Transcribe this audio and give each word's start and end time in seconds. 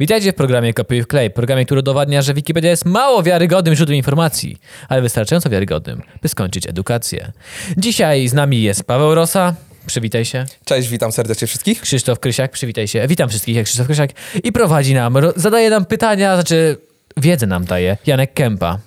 Witajcie 0.00 0.32
w 0.32 0.34
programie 0.34 0.74
Kopiuj 0.74 1.02
w 1.02 1.06
klej, 1.06 1.30
programie, 1.30 1.64
który 1.64 1.78
udowadnia, 1.78 2.22
że 2.22 2.34
Wikipedia 2.34 2.70
jest 2.70 2.84
mało 2.84 3.22
wiarygodnym 3.22 3.74
źródłem 3.74 3.96
informacji, 3.96 4.56
ale 4.88 5.02
wystarczająco 5.02 5.50
wiarygodnym, 5.50 6.02
by 6.22 6.28
skończyć 6.28 6.66
edukację. 6.66 7.32
Dzisiaj 7.76 8.28
z 8.28 8.32
nami 8.32 8.62
jest 8.62 8.84
Paweł 8.84 9.14
Rosa, 9.14 9.54
przywitaj 9.86 10.24
się. 10.24 10.46
Cześć, 10.64 10.88
witam 10.88 11.12
serdecznie 11.12 11.46
wszystkich. 11.46 11.80
Krzysztof 11.80 12.20
Krysiak, 12.20 12.52
przywitaj 12.52 12.88
się. 12.88 13.08
Witam 13.08 13.28
wszystkich, 13.28 13.56
jak 13.56 13.64
Krzysztof 13.66 13.86
Krysiak. 13.86 14.10
I 14.44 14.52
prowadzi 14.52 14.94
nam, 14.94 15.16
zadaje 15.36 15.70
nam 15.70 15.84
pytania, 15.84 16.34
znaczy 16.34 16.76
wiedzę 17.16 17.46
nam 17.46 17.64
daje, 17.64 17.96
Janek 18.06 18.34
Kępa. 18.34 18.78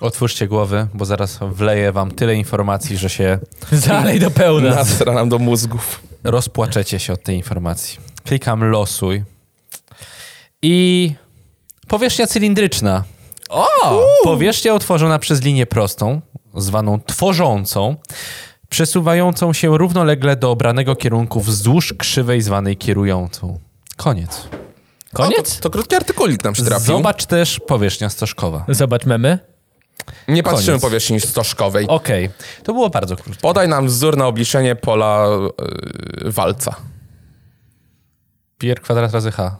Otwórzcie 0.00 0.46
głowy, 0.48 0.86
bo 0.94 1.04
zaraz 1.04 1.38
wleję 1.42 1.92
wam 1.92 2.10
tyle 2.10 2.34
informacji, 2.34 2.96
że 2.96 3.10
się 3.10 3.38
Zalej 3.72 4.20
do 4.20 4.30
pełna. 4.30 4.70
Nasra 4.70 5.12
nam 5.12 5.28
do 5.28 5.38
mózgów. 5.38 6.00
rozpłaczecie 6.24 6.98
się 6.98 7.12
od 7.12 7.22
tej 7.22 7.36
informacji. 7.36 7.98
Klikam 8.24 8.64
losuj. 8.64 9.22
I 10.62 11.12
powierzchnia 11.88 12.26
cylindryczna. 12.26 13.04
O! 13.48 13.66
Powierzchnia 14.24 14.74
utworzona 14.74 15.18
przez 15.18 15.42
linię 15.42 15.66
prostą, 15.66 16.20
zwaną 16.56 17.00
tworzącą, 17.06 17.96
przesuwającą 18.68 19.52
się 19.52 19.78
równolegle 19.78 20.36
do 20.36 20.50
obranego 20.50 20.96
kierunku 20.96 21.40
wzdłuż 21.40 21.94
krzywej 21.98 22.42
zwanej 22.42 22.76
kierującą. 22.76 23.58
Koniec. 23.96 24.48
Koniec? 25.12 25.52
O, 25.52 25.56
to, 25.56 25.60
to 25.60 25.70
krótki 25.70 25.96
artykulik 25.96 26.44
nam 26.44 26.54
się 26.54 26.62
trafił. 26.62 26.86
Zobacz 26.86 27.26
też 27.26 27.60
powierzchnia 27.60 28.10
stożkowa. 28.10 28.64
Zobacz 28.68 29.06
memy. 29.06 29.38
Nie 30.28 30.42
patrzymy 30.42 30.66
Koniec. 30.66 30.82
powierzchni 30.82 31.20
stożkowej. 31.20 31.86
Okej, 31.88 32.30
to 32.62 32.72
było 32.72 32.90
bardzo 32.90 33.16
krótko. 33.16 33.42
Podaj 33.42 33.68
nam 33.68 33.86
wzór 33.86 34.16
na 34.16 34.26
obliczenie 34.26 34.76
pola 34.76 35.26
yy, 36.22 36.32
walca. 36.32 36.76
Pi 38.58 38.70
r 38.70 38.80
kwadrat 38.80 39.12
razy 39.12 39.30
h. 39.30 39.56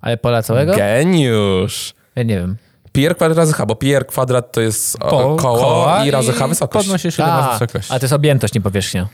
Ale 0.00 0.16
pola 0.16 0.42
całego? 0.42 0.72
Geniusz. 0.76 1.94
Ja 2.16 2.22
nie 2.22 2.36
wiem. 2.38 2.56
Pi 2.92 3.06
r 3.06 3.16
kwadrat 3.16 3.38
razy 3.38 3.52
h, 3.52 3.66
bo 3.66 3.74
pi 3.76 3.94
r 3.94 4.06
kwadrat 4.06 4.52
to 4.52 4.60
jest 4.60 4.96
o, 4.96 4.98
Po- 5.10 5.36
koło 5.36 5.36
koła 5.58 6.04
i 6.06 6.10
razy 6.10 6.32
h 6.32 6.48
wysokość. 6.48 6.86
Podnosisz 6.86 7.18
ile 7.18 7.26
A, 7.26 7.40
masz 7.40 7.60
wysokość. 7.60 7.90
a 7.90 7.98
to 7.98 8.04
jest 8.04 8.12
objętość, 8.12 8.54
nie 8.54 8.60
powierzchnia. 8.60 9.08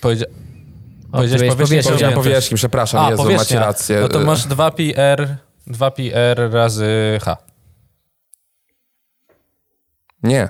Powiedzia- 0.00 0.26
Powiedziałeś 1.12 1.48
powierzchnię. 1.54 1.82
Powiedziałem 1.82 2.14
powierzchni, 2.14 2.56
przepraszam, 2.56 3.10
Jezu, 3.10 3.30
macie 3.32 3.58
rację. 3.58 3.98
No 4.00 4.08
to 4.08 4.20
masz 4.20 4.46
2πr, 4.46 5.26
2πr 5.66 6.50
razy 6.52 7.18
h. 7.22 7.36
Nie. 10.22 10.48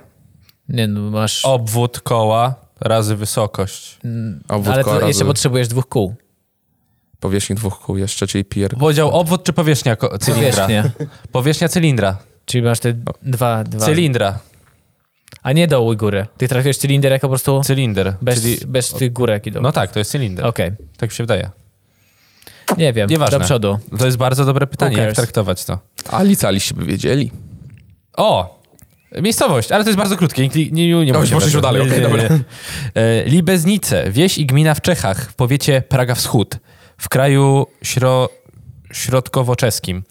Nie, 0.68 0.88
no 0.88 1.00
masz... 1.10 1.44
Obwód 1.44 2.00
koła 2.00 2.54
razy 2.80 3.16
wysokość. 3.16 3.98
Obwód 4.48 4.74
ale 4.74 4.84
koła 4.84 4.96
to 4.96 5.00
razy 5.00 5.10
jeszcze 5.10 5.24
potrzebujesz 5.24 5.68
dwóch 5.68 5.88
kół. 5.88 6.14
Powierzchni 7.20 7.56
dwóch 7.56 7.80
kół 7.80 7.96
jeszcze, 7.96 8.26
czyli 8.26 8.44
pi 8.44 8.64
r... 8.64 8.76
Powiedział 8.78 9.10
obwód 9.10 9.44
czy 9.44 9.52
powierzchnia 9.52 9.96
ko- 9.96 10.18
cylindra? 10.18 10.50
Powierzchnia. 10.66 10.90
Powierzchnia 11.32 11.68
cylindra. 11.68 12.18
Czyli 12.44 12.64
masz 12.64 12.80
te 12.80 12.92
dwa, 13.22 13.64
dwa. 13.64 13.86
Cylindra. 13.86 14.38
A 15.42 15.52
nie 15.52 15.66
doł 15.66 15.92
i 15.92 15.96
górę. 15.96 16.26
Ty 16.36 16.48
trafiłeś 16.48 16.76
cylinder 16.76 17.12
jako 17.12 17.26
po 17.26 17.30
prostu 17.30 17.60
Cylinder. 17.64 18.14
bez, 18.22 18.42
Czyli... 18.42 18.58
bez 18.66 18.92
tych 18.92 19.12
górek 19.12 19.46
i 19.46 19.52
dołu. 19.52 19.62
No 19.62 19.72
tak, 19.72 19.92
to 19.92 19.98
jest 19.98 20.10
cylinder. 20.10 20.46
Okej. 20.46 20.70
Tak 20.96 21.10
mi 21.10 21.16
się 21.16 21.22
wydaje. 21.22 21.50
Nie 22.78 22.92
wiem. 22.92 23.10
Nieważne. 23.10 23.38
Do 23.38 23.44
przodu. 23.44 23.78
To 23.98 24.06
jest 24.06 24.16
bardzo 24.16 24.44
dobre 24.44 24.66
pytanie, 24.66 24.96
jak 24.96 25.14
traktować 25.14 25.64
to. 25.64 25.78
A 26.10 26.22
licealiście 26.22 26.74
by 26.74 26.84
wiedzieli. 26.84 27.30
O! 28.16 28.58
Miejscowość, 29.22 29.72
ale 29.72 29.84
to 29.84 29.90
jest 29.90 29.98
bardzo 29.98 30.16
krótkie. 30.16 30.48
Nie, 30.48 30.70
nie, 30.70 31.04
nie, 31.04 31.12
mówcie 31.12 31.34
poszliśmy 31.34 31.60
tego. 31.60 31.60
dalej, 31.60 31.82
okej, 31.82 32.00
nie. 32.00 32.28
E, 33.02 33.24
Libeznice, 33.24 34.10
wieś 34.10 34.38
i 34.38 34.46
gmina 34.46 34.74
w 34.74 34.80
Czechach, 34.80 35.30
w 35.30 35.34
powiecie 35.34 35.82
Praga 35.82 36.14
Wschód, 36.14 36.58
w 36.98 37.08
kraju 37.08 37.66
śro... 37.82 38.28
środkowo-czeskim. 38.92 40.02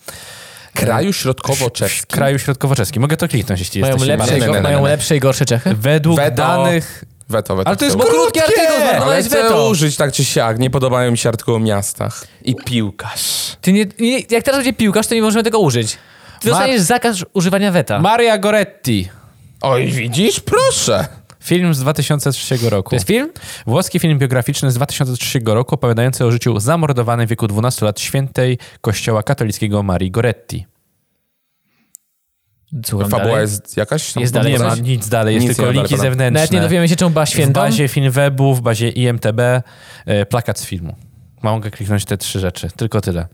Kraju 0.74 1.14
W 1.14 1.16
środkowo-czeskim. 1.16 2.06
kraju 2.18 2.40
środkowo-czeskim. 2.40 3.02
Mogę 3.02 3.18
to 3.18 3.28
kliknąć, 3.28 3.60
jeśli 3.60 3.82
Mają, 3.82 3.94
jesteście 3.94 4.18
lepsze, 4.18 4.32
Nie, 4.32 4.38
i 4.38 4.42
nie, 4.42 4.48
go, 4.48 4.54
nie, 4.54 4.58
nie, 4.60 4.64
mają 4.64 4.84
lepsze 4.86 5.16
i 5.18 5.20
gorsze 5.20 5.46
Czechy? 5.46 5.76
Według 5.76 6.18
Weto. 6.18 6.36
danych... 6.38 7.04
Weto, 7.30 7.56
weto. 7.56 7.68
Ale 7.68 7.78
to 7.78 7.86
jest 7.86 7.98
weto. 7.98 8.10
krótkie 8.10 8.44
artykuł, 8.44 9.04
Ale 9.04 9.18
jest 9.18 9.30
chcę 9.30 9.44
weto. 9.44 9.70
użyć 9.70 9.96
tak 9.96 10.14
czy 10.14 10.26
siak. 10.26 10.60
Nie 10.60 10.70
podobają 10.70 11.12
mi 11.12 11.18
się 11.18 11.30
artykuły 11.30 11.58
o 11.58 11.60
miastach. 11.60 12.28
I 12.42 12.56
piłkarz. 12.56 13.58
Ty 13.62 13.74
nie, 13.74 13.86
nie, 14.00 14.20
jak 14.30 14.44
teraz 14.44 14.56
będzie 14.56 14.74
piłkarz, 14.74 15.08
to 15.08 15.16
nie 15.16 15.22
możemy 15.22 15.44
tego 15.44 15.60
użyć. 15.60 15.92
Ty 15.92 15.98
Mar- 16.50 16.60
dostaniesz 16.60 16.82
zakaz 16.82 17.18
używania 17.34 17.72
weta. 17.72 18.00
Maria 18.00 18.38
Goretti. 18.38 19.10
Oj, 19.62 19.88
widzisz? 19.88 20.40
Proszę. 20.40 21.08
Film 21.48 21.74
z 21.74 21.80
2003 21.80 22.58
roku. 22.70 22.90
to 22.90 22.96
jest 22.96 23.08
film? 23.08 23.32
Włoski 23.66 24.00
film 24.00 24.20
biograficzny 24.20 24.72
z 24.72 24.76
2003 24.76 25.40
roku 25.46 25.76
opowiadający 25.76 26.26
o 26.26 26.32
życiu 26.32 26.60
zamordowanej 26.60 27.28
w 27.28 27.30
wieku 27.30 27.48
12 27.48 27.86
lat 27.86 28.00
świętej 28.00 28.58
kościoła 28.82 29.24
katolickiego 29.24 29.84
Marii 29.84 30.12
Goretti. 30.12 30.66
Słucham 32.86 33.10
Fabuła 33.10 33.30
dalej. 33.30 33.42
jest 33.42 33.78
jakaś? 33.78 34.14
Tam 34.14 34.22
Jest 34.22 34.34
dalej 34.34 34.54
nie 34.54 34.60
ma 34.60 34.76
nic 34.76 35.10
dalej, 35.10 35.36
jest 35.36 35.48
Nic 35.48 35.58
tylko 35.58 35.72
linki 35.72 35.96
dalej, 35.96 36.10
zewnętrzne. 36.12 36.40
Nawet 36.40 36.52
nie 36.52 36.62
dowiemy 36.62 36.90
się, 36.90 36.96
czemu 36.96 37.12
była 37.12 37.26
w 37.26 37.30
świętą. 37.30 37.62
bazie 37.62 37.88
Filmwebu, 37.88 38.56
w 38.56 38.62
bazie 38.62 38.90
IMTB, 38.90 39.42
plakat 40.30 40.60
z 40.60 40.66
filmu. 40.66 40.96
Mogę 41.42 41.72
kliknąć 41.72 42.06
te 42.06 42.18
trzy 42.18 42.40
rzeczy, 42.40 42.70
tylko 42.76 43.02
tyle. 43.02 43.28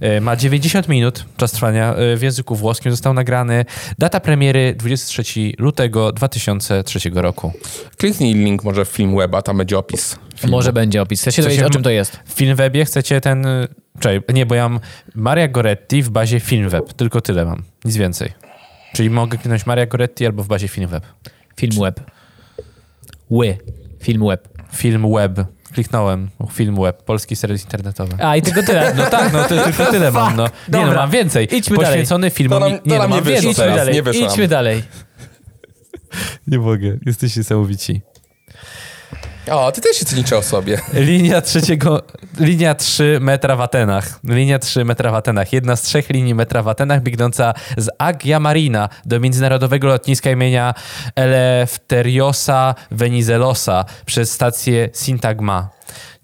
E, 0.00 0.20
Ma 0.20 0.36
90 0.36 0.88
minut 0.88 1.24
czas 1.36 1.52
trwania 1.52 1.94
e, 1.94 2.16
w 2.16 2.22
języku 2.22 2.56
włoskim, 2.56 2.90
został 2.90 3.14
nagrany. 3.14 3.64
Data 3.98 4.20
premiery 4.20 4.74
23 4.78 5.22
lutego 5.58 6.12
2003 6.12 6.98
roku. 7.14 7.52
Kliknij 7.96 8.34
link 8.34 8.64
może 8.64 8.84
w 8.84 8.88
film 8.88 9.16
weba, 9.16 9.42
tam 9.42 9.58
będzie 9.58 9.78
opis. 9.78 10.18
filmu. 10.36 10.56
Może 10.56 10.72
będzie 10.72 11.02
opis. 11.02 11.22
Co 11.22 11.42
dowiedzieć, 11.42 11.64
o 11.64 11.70
czym 11.70 11.82
to 11.82 11.90
jest. 11.90 12.18
W 12.24 12.32
Filmwebie 12.32 12.84
chcecie 12.84 13.20
ten... 13.20 13.46
e, 13.46 13.68
Czekaj, 14.00 14.20
nie, 14.34 14.46
bo 14.46 14.54
ja 14.54 14.68
mam 14.68 14.80
Maria 15.14 15.48
Goretti 15.48 16.02
w 16.02 16.10
bazie 16.10 16.40
Filmweb, 16.40 16.92
tylko 16.92 17.20
tyle 17.20 17.44
mam, 17.44 17.62
nic 17.84 17.96
więcej. 17.96 18.32
Czyli 18.92 19.10
mogę 19.10 19.38
kliknąć 19.38 19.66
Maria 19.66 19.86
Goretti 19.86 20.26
albo 20.26 20.42
w 20.42 20.46
bazie 20.48 20.68
Filmweb. 20.68 21.04
Film 21.56 21.72
web. 21.80 22.00
Ły. 23.30 23.58
Film 24.02 24.28
web. 25.14 25.44
Kliknąłem. 25.74 26.30
Film 26.52 26.76
web. 26.82 27.02
Polski 27.02 27.36
serwis 27.36 27.62
internetowy. 27.64 28.24
A, 28.24 28.36
i 28.36 28.42
tylko 28.42 28.62
tyle. 28.62 28.94
No 28.96 29.06
tak, 29.06 29.32
no 29.32 29.42
to 29.48 29.64
tylko 29.64 29.86
tyle 29.92 30.10
mam. 30.12 30.36
No. 30.36 30.44
Nie 30.72 30.86
no, 30.86 30.92
mam 30.92 31.10
więcej. 31.10 31.56
Idźmy 31.56 31.76
dalej. 31.76 31.90
Poświęcony 31.90 32.30
filmom. 32.30 32.60
To 32.62 32.68
nam- 32.68 32.78
to 32.78 32.84
nie, 32.90 32.98
no, 32.98 33.08
mam 33.08 33.10
nie 33.18 33.22
więcej. 33.22 33.50
Idźmy 33.50 33.64
dalej. 33.76 34.02
nie. 34.14 34.26
Idźmy 34.26 34.48
dalej. 34.48 34.82
Nie 36.46 36.58
mogę. 36.58 36.98
Jesteście 37.06 37.40
niesamowici. 37.40 38.02
O, 39.50 39.72
ty 39.72 39.80
też 39.80 39.96
się 39.96 40.04
cenicie 40.04 40.36
o 40.38 40.42
sobie. 40.42 40.80
Linia 40.92 41.40
trzeciego, 41.40 42.02
linia 42.40 42.74
3 42.74 43.18
metra 43.20 43.56
w 43.56 43.60
Atenach. 43.60 44.20
Linia 44.24 44.58
3 44.58 44.84
metra 44.84 45.10
w 45.10 45.14
Atenach. 45.14 45.52
Jedna 45.52 45.76
z 45.76 45.82
trzech 45.82 46.10
linii 46.10 46.34
metra 46.34 46.62
w 46.62 46.68
Atenach 46.68 47.02
biegnąca 47.02 47.54
z 47.76 47.88
Agia 47.98 48.40
Marina 48.40 48.88
do 49.04 49.20
międzynarodowego 49.20 49.88
lotniska 49.88 50.30
imienia 50.30 50.74
Elefteriosa 51.16 52.74
Venizelosa 52.90 53.84
przez 54.06 54.32
stację 54.32 54.88
Sintagma. 54.94 55.73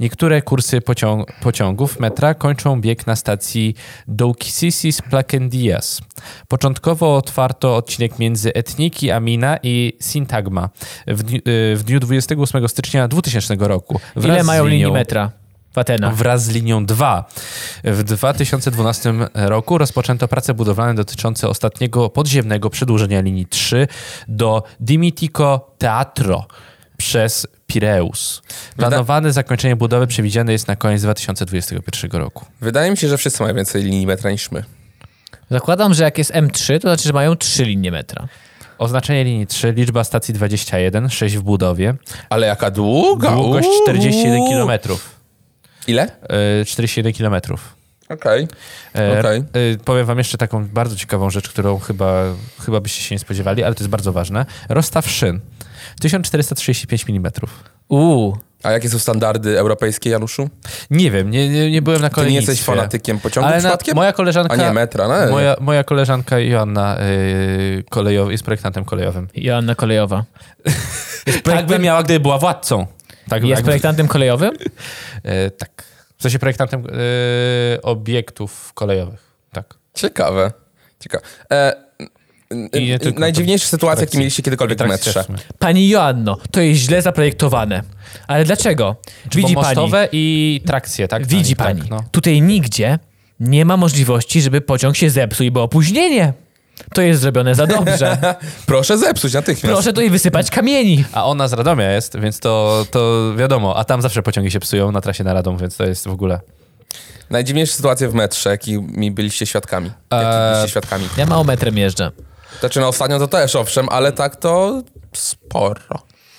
Niektóre 0.00 0.42
kursy 0.42 0.80
pociąg 0.80 1.32
pociągów 1.42 2.00
metra 2.00 2.34
kończą 2.34 2.80
bieg 2.80 3.06
na 3.06 3.16
stacji 3.16 3.74
Doukisisis 4.08 5.02
Placendias. 5.02 6.00
Początkowo 6.48 7.16
otwarto 7.16 7.76
odcinek 7.76 8.18
między 8.18 8.54
Etniki 8.54 9.10
Amina 9.10 9.58
i 9.62 9.92
Sintagma 10.00 10.68
w 11.06 11.22
dniu, 11.22 11.38
y, 11.38 11.76
w 11.76 11.82
dniu 11.84 12.00
28 12.00 12.68
stycznia 12.68 13.08
2000 13.08 13.56
roku. 13.58 14.00
Wraz 14.16 14.36
Ile 14.36 14.44
mają 14.44 14.66
linii 14.66 14.92
metra 14.92 15.30
w 15.72 15.78
Atenach? 15.78 16.14
Wraz 16.14 16.44
z 16.44 16.48
linią 16.48 16.86
2. 16.86 17.24
W 17.84 18.02
2012 18.02 19.14
roku 19.34 19.78
rozpoczęto 19.78 20.28
prace 20.28 20.54
budowlane 20.54 20.94
dotyczące 20.94 21.48
ostatniego 21.48 22.08
podziemnego 22.10 22.70
przedłużenia 22.70 23.20
linii 23.20 23.46
3 23.46 23.88
do 24.28 24.62
Dimitico 24.80 25.74
Teatro 25.78 26.46
przez 26.96 27.46
Pireus. 27.72 28.42
Planowane 28.76 29.32
zakończenie 29.32 29.76
budowy 29.76 30.06
przewidziane 30.06 30.52
jest 30.52 30.68
na 30.68 30.76
koniec 30.76 31.02
2021 31.02 32.10
roku. 32.20 32.44
Wydaje 32.60 32.90
mi 32.90 32.96
się, 32.96 33.08
że 33.08 33.18
wszyscy 33.18 33.42
mają 33.42 33.54
więcej 33.54 33.82
linii 33.82 34.06
metra 34.06 34.30
niż 34.30 34.50
my. 34.50 34.64
Zakładam, 35.50 35.94
że 35.94 36.04
jak 36.04 36.18
jest 36.18 36.32
M3, 36.32 36.74
to 36.74 36.88
znaczy, 36.88 37.04
że 37.04 37.12
mają 37.12 37.36
trzy 37.36 37.64
linie 37.64 37.90
metra. 37.90 38.28
Oznaczenie 38.78 39.24
linii 39.24 39.46
3, 39.46 39.72
liczba 39.72 40.04
stacji 40.04 40.34
21, 40.34 41.10
6 41.10 41.36
w 41.36 41.42
budowie, 41.42 41.94
Ale 42.30 42.46
jaka 42.46 42.70
długa. 42.70 43.30
długość 43.30 43.68
Uuu. 43.68 43.82
41 43.82 44.40
km. 44.50 44.70
Ile? 45.86 46.08
41 46.66 47.12
km. 47.12 47.40
Okej. 48.10 48.48
E, 48.98 49.18
Okej. 49.20 49.38
e, 49.38 49.44
Powiem 49.84 50.06
wam 50.06 50.18
jeszcze 50.18 50.38
taką 50.38 50.66
bardzo 50.66 50.96
ciekawą 50.96 51.30
rzecz, 51.30 51.48
którą 51.48 51.78
chyba, 51.78 52.24
chyba 52.66 52.80
byście 52.80 53.02
się 53.02 53.14
nie 53.14 53.18
spodziewali, 53.18 53.64
ale 53.64 53.74
to 53.74 53.80
jest 53.84 53.90
bardzo 53.90 54.12
ważne. 54.12 54.46
Rozstaw 54.68 55.10
szyn. 55.10 55.40
1435 56.00 57.04
mm. 57.08 57.32
Uuu. 57.88 58.38
A 58.62 58.70
jakie 58.70 58.88
są 58.88 58.98
standardy 58.98 59.58
europejskie, 59.58 60.10
Januszu? 60.10 60.50
Nie 60.90 61.10
wiem, 61.10 61.30
nie, 61.30 61.48
nie, 61.48 61.70
nie 61.70 61.82
byłem 61.82 62.00
na 62.00 62.08
Ty 62.08 62.12
nie 62.12 62.14
kolejnictwie. 62.14 62.52
jesteś 62.52 62.66
fanatykiem 62.66 63.18
pociągu 63.20 63.48
ale 63.48 63.62
na, 63.62 63.76
moja 63.94 64.12
koleżanka... 64.12 64.54
A 64.54 64.56
nie, 64.56 64.72
metra, 64.72 65.08
no. 65.08 65.30
Moja, 65.30 65.56
moja 65.60 65.84
koleżanka 65.84 66.38
Joanna 66.38 66.96
yy, 67.76 67.84
kolejow, 67.90 68.30
jest 68.30 68.44
projektantem 68.44 68.84
kolejowym. 68.84 69.28
Joanna 69.34 69.74
Kolejowa. 69.74 70.24
Tak 71.42 71.66
by 71.66 71.78
miała, 71.78 72.02
gdyby 72.02 72.20
była 72.20 72.38
władcą. 72.38 72.86
Tak, 73.28 73.42
Jest 73.42 73.50
jakby- 73.50 73.64
projektantem 73.64 74.08
kolejowym? 74.08 74.50
E, 75.22 75.50
tak. 75.50 75.89
W 76.20 76.22
sensie 76.22 76.38
projektantem 76.38 76.82
yy, 76.82 77.82
obiektów 77.82 78.72
kolejowych. 78.74 79.34
Tak. 79.52 79.74
Ciekawe. 79.94 80.52
Ciekawe. 81.00 81.24
E, 81.52 81.72
I 82.72 82.86
nie 82.86 82.98
tylko 82.98 83.20
najdziwniejsze 83.20 83.64
to- 83.64 83.70
sytuacje, 83.70 84.04
jakie 84.04 84.18
mieliście 84.18 84.42
kiedykolwiek 84.42 84.78
w 84.78 84.86
metrze. 84.86 85.24
Pani 85.58 85.88
Joanno, 85.88 86.36
to 86.50 86.60
jest 86.60 86.80
źle 86.80 87.02
zaprojektowane. 87.02 87.82
Ale 88.26 88.44
dlaczego? 88.44 88.96
Widzi 89.34 89.54
Bo 89.54 89.62
pani, 89.62 89.76
mostowe 89.76 90.08
i 90.12 90.60
trakcje, 90.66 91.08
tak? 91.08 91.26
widzi 91.26 91.56
tak, 91.56 91.66
pani, 91.66 91.82
no. 91.90 92.04
tutaj 92.10 92.42
nigdzie 92.42 92.98
nie 93.40 93.64
ma 93.64 93.76
możliwości, 93.76 94.42
żeby 94.42 94.60
pociąg 94.60 94.96
się 94.96 95.10
zepsuł 95.10 95.46
i 95.46 95.50
było 95.50 95.64
opóźnienie. 95.64 96.32
To 96.94 97.02
jest 97.02 97.20
zrobione 97.20 97.54
za 97.54 97.66
dobrze. 97.66 98.16
Proszę 98.66 98.98
zepsuć 98.98 99.34
natychmiast. 99.34 99.74
Proszę 99.74 99.92
tutaj 99.92 100.10
wysypać 100.10 100.50
kamieni. 100.50 101.04
A 101.12 101.26
ona 101.26 101.48
z 101.48 101.52
Radomia 101.52 101.90
jest, 101.90 102.18
więc 102.18 102.40
to, 102.40 102.86
to 102.90 103.32
wiadomo. 103.36 103.76
A 103.76 103.84
tam 103.84 104.02
zawsze 104.02 104.22
pociągi 104.22 104.50
się 104.50 104.60
psują 104.60 104.92
na 104.92 105.00
trasie 105.00 105.24
na 105.24 105.34
Radom, 105.34 105.58
więc 105.58 105.76
to 105.76 105.84
jest 105.84 106.08
w 106.08 106.10
ogóle... 106.10 106.40
Najdziwniejsze 107.30 107.72
sytuacje 107.72 108.08
w 108.08 108.14
metrze, 108.14 108.50
jakimi 108.50 109.10
byliście 109.10 109.46
świadkami. 109.46 109.90
Eee, 110.10 110.50
byliście 110.50 110.70
świadkami. 110.70 111.08
Ja 111.16 111.26
mało 111.26 111.44
metrem 111.44 111.78
jeżdżę. 111.78 112.10
Znaczy, 112.60 112.80
no 112.80 112.88
ostatnio 112.88 113.18
to 113.18 113.28
też, 113.28 113.56
owszem, 113.56 113.88
ale 113.88 114.12
tak 114.12 114.36
to 114.36 114.82
sporo. 115.14 115.80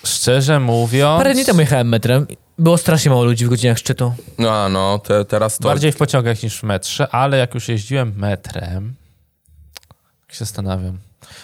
Szczerze 0.05 0.59
mówiąc... 0.59 1.17
Parę 1.17 1.33
dni 1.33 1.45
temu 1.45 1.59
jechałem 1.59 1.89
metrem. 1.89 2.27
Było 2.57 2.77
strasznie 2.77 3.11
mało 3.11 3.23
ludzi 3.23 3.45
w 3.45 3.49
godzinach 3.49 3.77
szczytu. 3.77 4.13
No, 4.37 4.51
a 4.51 4.69
no, 4.69 4.99
te, 4.99 5.25
teraz 5.25 5.57
to... 5.57 5.63
Bardziej 5.63 5.91
w 5.91 5.97
pociągach 5.97 6.43
niż 6.43 6.59
w 6.59 6.63
metrze, 6.63 7.07
ale 7.07 7.37
jak 7.37 7.53
już 7.53 7.69
jeździłem 7.69 8.13
metrem, 8.17 8.95
tak 10.31 10.37
się 10.37 10.45
zastanawiam. 10.45 10.97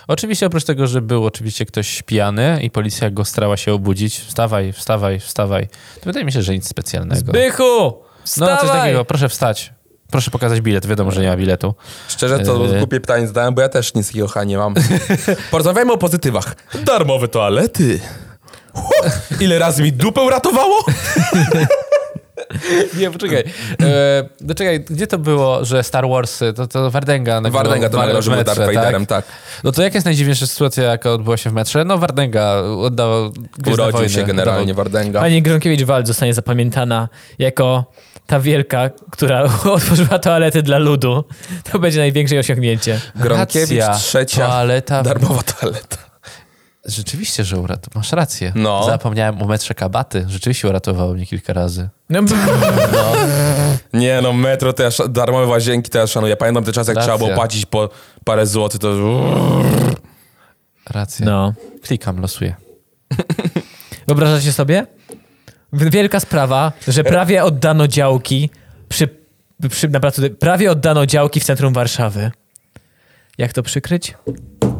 Oczywiście 0.07 0.45
oprócz 0.45 0.63
tego, 0.63 0.87
że 0.87 1.01
był 1.01 1.25
oczywiście 1.25 1.65
ktoś 1.65 2.01
pijany 2.03 2.59
i 2.63 2.71
policja 2.71 3.09
go 3.09 3.25
starała 3.25 3.57
się 3.57 3.73
obudzić, 3.73 4.19
wstawaj, 4.19 4.73
wstawaj, 4.73 5.19
wstawaj, 5.19 5.67
to 5.99 6.05
wydaje 6.05 6.25
mi 6.25 6.31
się, 6.31 6.41
że 6.41 6.53
nic 6.53 6.67
specjalnego. 6.67 7.31
Bychu! 7.31 7.63
No 7.63 8.01
Wstawaj! 8.23 8.57
coś 8.57 8.69
takiego, 8.69 9.05
proszę 9.05 9.29
wstać. 9.29 9.73
Proszę 10.11 10.31
pokazać 10.31 10.61
bilet, 10.61 10.85
wiadomo, 10.85 11.11
że 11.11 11.21
nie 11.21 11.27
ma 11.29 11.37
biletu. 11.37 11.73
Szczerze, 12.07 12.39
to 12.39 12.65
Eee. 12.65 12.77
głupie 12.77 12.99
pytanie 12.99 13.27
zadałem, 13.27 13.55
bo 13.55 13.61
ja 13.61 13.69
też 13.69 13.93
nic 13.93 14.07
takiego 14.07 14.27
chyba 14.27 14.43
nie 14.43 14.57
mam. 14.57 14.73
Porozmawiajmy 15.51 15.93
o 15.93 15.97
pozytywach. 15.97 16.55
Darmowe 16.85 17.27
toalety. 17.27 17.99
Ile 19.39 19.59
razy 19.59 19.83
mi 19.83 19.93
dupę 19.93 20.21
uratowało? 20.21 20.85
Nie, 22.99 23.11
poczekaj. 23.11 23.43
E, 23.81 24.29
no 24.41 24.55
czekaj, 24.55 24.79
gdzie 24.89 25.07
to 25.07 25.17
było, 25.17 25.65
że 25.65 25.83
Star 25.83 26.09
Wars, 26.09 26.39
to, 26.55 26.67
to 26.67 26.91
Wardenga 26.91 27.41
nagrywał 27.41 27.63
Wardęga 27.63 27.89
to 27.89 27.97
był 27.97 28.07
metrze, 28.07 28.43
Darth 28.43 28.59
Vaderem, 28.59 29.05
tak. 29.05 29.25
No 29.63 29.71
to 29.71 29.83
jaka 29.83 29.93
jest 29.93 30.05
najdziwniejsza 30.05 30.47
sytuacja, 30.47 30.83
jaka 30.83 31.11
odbyła 31.11 31.37
się 31.37 31.49
w 31.49 31.53
metrze? 31.53 31.85
No 31.85 31.97
Wardenga 31.97 32.53
oddawał 32.61 33.31
Urodził 33.67 33.91
Wojny, 33.91 34.09
się 34.09 34.23
generalnie 34.23 34.73
Wardęga. 34.73 35.19
Pani 35.19 35.43
Gronkiewicz-Walc 35.43 36.05
zostanie 36.05 36.33
zapamiętana 36.33 37.09
jako 37.39 37.85
ta 38.27 38.39
wielka, 38.39 38.89
która 39.11 39.43
otworzyła 39.75 40.19
toalety 40.19 40.63
dla 40.63 40.77
ludu. 40.77 41.23
To 41.71 41.79
będzie 41.79 41.99
największe 41.99 42.39
osiągnięcie. 42.39 42.99
Gronkiewicz, 43.15 43.79
Racja, 43.79 43.97
trzecia, 43.97 44.47
toaleta. 44.47 45.03
darmowa 45.03 45.43
toaleta. 45.43 46.06
Rzeczywiście, 46.87 47.43
że 47.43 47.59
urat... 47.59 47.95
masz 47.95 48.11
rację. 48.11 48.51
No. 48.55 48.83
Zapomniałem 48.85 49.41
o 49.41 49.45
metrze 49.47 49.73
Kabaty. 49.73 50.25
Rzeczywiście 50.27 50.67
uratowało 50.67 51.13
mnie 51.13 51.25
kilka 51.25 51.53
razy. 51.53 51.89
No, 52.09 52.19
Nie 53.93 54.19
no, 54.23 54.33
metro 54.33 54.73
to 54.73 54.83
ja, 54.83 54.87
sz- 54.89 55.11
darmowe 55.11 55.45
łazienki 55.45 55.89
to 55.89 55.97
ja 55.97 56.07
szanuję. 56.07 56.35
Pamiętam 56.37 56.63
te 56.63 56.71
czasy, 56.73 56.91
jak 56.91 56.95
Racja. 56.97 57.13
trzeba 57.13 57.25
było 57.25 57.37
płacić 57.37 57.65
po 57.65 57.89
parę 58.23 58.47
złotych, 58.47 58.79
to... 58.79 58.93
Racja. 60.89 61.25
no. 61.25 61.53
Klikam, 61.81 62.19
losuję. 62.21 62.55
Wyobrażacie 64.07 64.53
sobie? 64.53 64.87
Wielka 65.73 66.19
sprawa, 66.19 66.71
że 66.87 67.03
prawie 67.03 67.43
oddano 67.43 67.87
działki 67.87 68.49
przy, 68.89 69.09
przy 69.69 69.89
na 69.89 69.99
placu, 69.99 70.21
prawie 70.39 70.71
oddano 70.71 71.05
działki 71.05 71.39
w 71.39 71.43
centrum 71.43 71.73
Warszawy. 71.73 72.31
Jak 73.37 73.53
to 73.53 73.63
przykryć? 73.63 74.13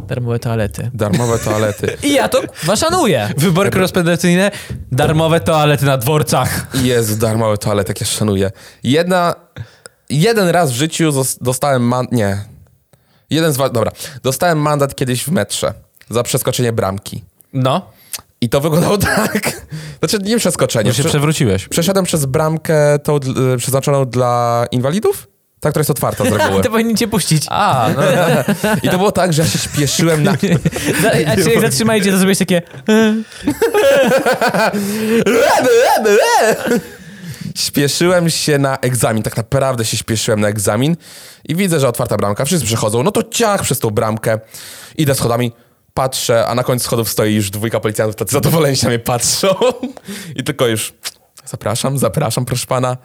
Darmowe 0.08 0.40
toalety. 0.40 0.92
Darmowe 0.94 1.40
toalety. 1.40 1.98
I 2.08 2.14
ja 2.14 2.30
to 2.30 2.42
szanuję. 2.76 3.30
Wybory 3.38 3.70
korespondencyjne, 3.70 4.52
darmowe 4.92 5.40
toalety 5.40 5.86
na 5.86 5.98
dworcach. 5.98 6.68
Jezu, 6.74 7.16
darmowe 7.16 7.58
toalety, 7.58 7.90
jak 7.90 8.02
ja 8.02 8.08
szanuję. 8.08 8.52
Jedna... 8.84 9.36
Jeden 10.10 10.48
raz 10.50 10.72
w 10.72 10.76
życiu 10.76 11.12
dostałem 11.42 11.84
man... 11.88 12.08
Nie. 12.12 12.38
Jeden 13.30 13.54
z... 13.54 13.58
wa- 13.58 13.70
Dobra. 13.70 13.92
Dostałem 14.24 14.58
mandat 14.60 14.96
kiedyś 14.96 15.24
w 15.24 15.32
metrze 15.32 15.74
za 16.10 16.24
przeskoczenie 16.24 16.74
bramki. 16.74 17.24
No, 17.54 17.92
I 18.42 18.50
to 18.50 18.62
wyglądało 18.62 18.98
tak... 19.16 19.62
Znaczy, 20.00 20.20
nie 20.24 20.38
przeskoczenie. 20.38 20.90
bo 20.90 20.94
się 20.94 21.04
Prze- 21.04 21.10
przewróciłeś. 21.10 21.68
Przeszedłem 21.68 22.06
przez 22.06 22.26
bramkę 22.26 23.00
tą 23.00 23.16
y, 23.54 23.58
przeznaczoną 23.58 24.06
dla 24.06 24.66
inwalidów? 24.72 25.28
Ta, 25.60 25.70
która 25.70 25.82
jest 25.82 25.90
otwarta 25.90 26.24
z 26.24 26.28
reguły. 26.32 26.64
To 26.64 26.70
powinni 26.70 26.96
cię 26.96 27.08
puścić. 27.08 27.46
A, 27.50 27.90
no, 27.96 28.02
I 28.84 28.90
to 28.90 28.98
było 28.98 29.12
tak, 29.12 29.34
że 29.34 29.42
ja 29.42 29.48
się 29.48 29.60
śpieszyłem 29.60 30.24
na... 30.24 30.32
A 31.28 31.36
czy 31.36 31.50
jak 31.50 31.62
zatrzymajcie, 31.62 32.12
to 32.12 32.18
zrobić 32.18 32.40
takie... 32.40 32.62
Śpieszyłem 37.56 38.30
się 38.30 38.58
na 38.58 38.78
egzamin, 38.78 39.24
tak 39.24 39.38
naprawdę 39.38 39.86
się 39.86 39.98
śpieszyłem 39.98 40.40
na 40.40 40.48
egzamin 40.48 40.96
i 41.46 41.56
widzę, 41.56 41.80
że 41.80 41.88
otwarta 41.88 42.18
bramka, 42.18 42.46
wszyscy 42.46 42.66
przechodzą, 42.66 43.04
no 43.04 43.12
to 43.12 43.24
ciach 43.24 43.62
przez 43.62 43.80
tą 43.80 43.90
bramkę, 43.90 44.40
idę 44.98 45.16
schodami, 45.16 45.52
patrzę, 45.94 46.48
a 46.48 46.56
na 46.56 46.64
końcu 46.64 46.86
schodów 46.86 47.10
stoi 47.10 47.36
już 47.36 47.50
dwójka 47.50 47.80
policjantów, 47.80 48.16
tacy 48.16 48.32
zadowoleni 48.32 48.78
się 48.78 48.86
na 48.86 48.90
mnie 48.90 49.00
patrzą 49.00 49.48
i 50.36 50.44
tylko 50.44 50.68
już 50.68 50.94
zapraszam, 51.46 51.98
zapraszam, 51.98 52.46
proszę 52.46 52.68
pana. 52.68 52.98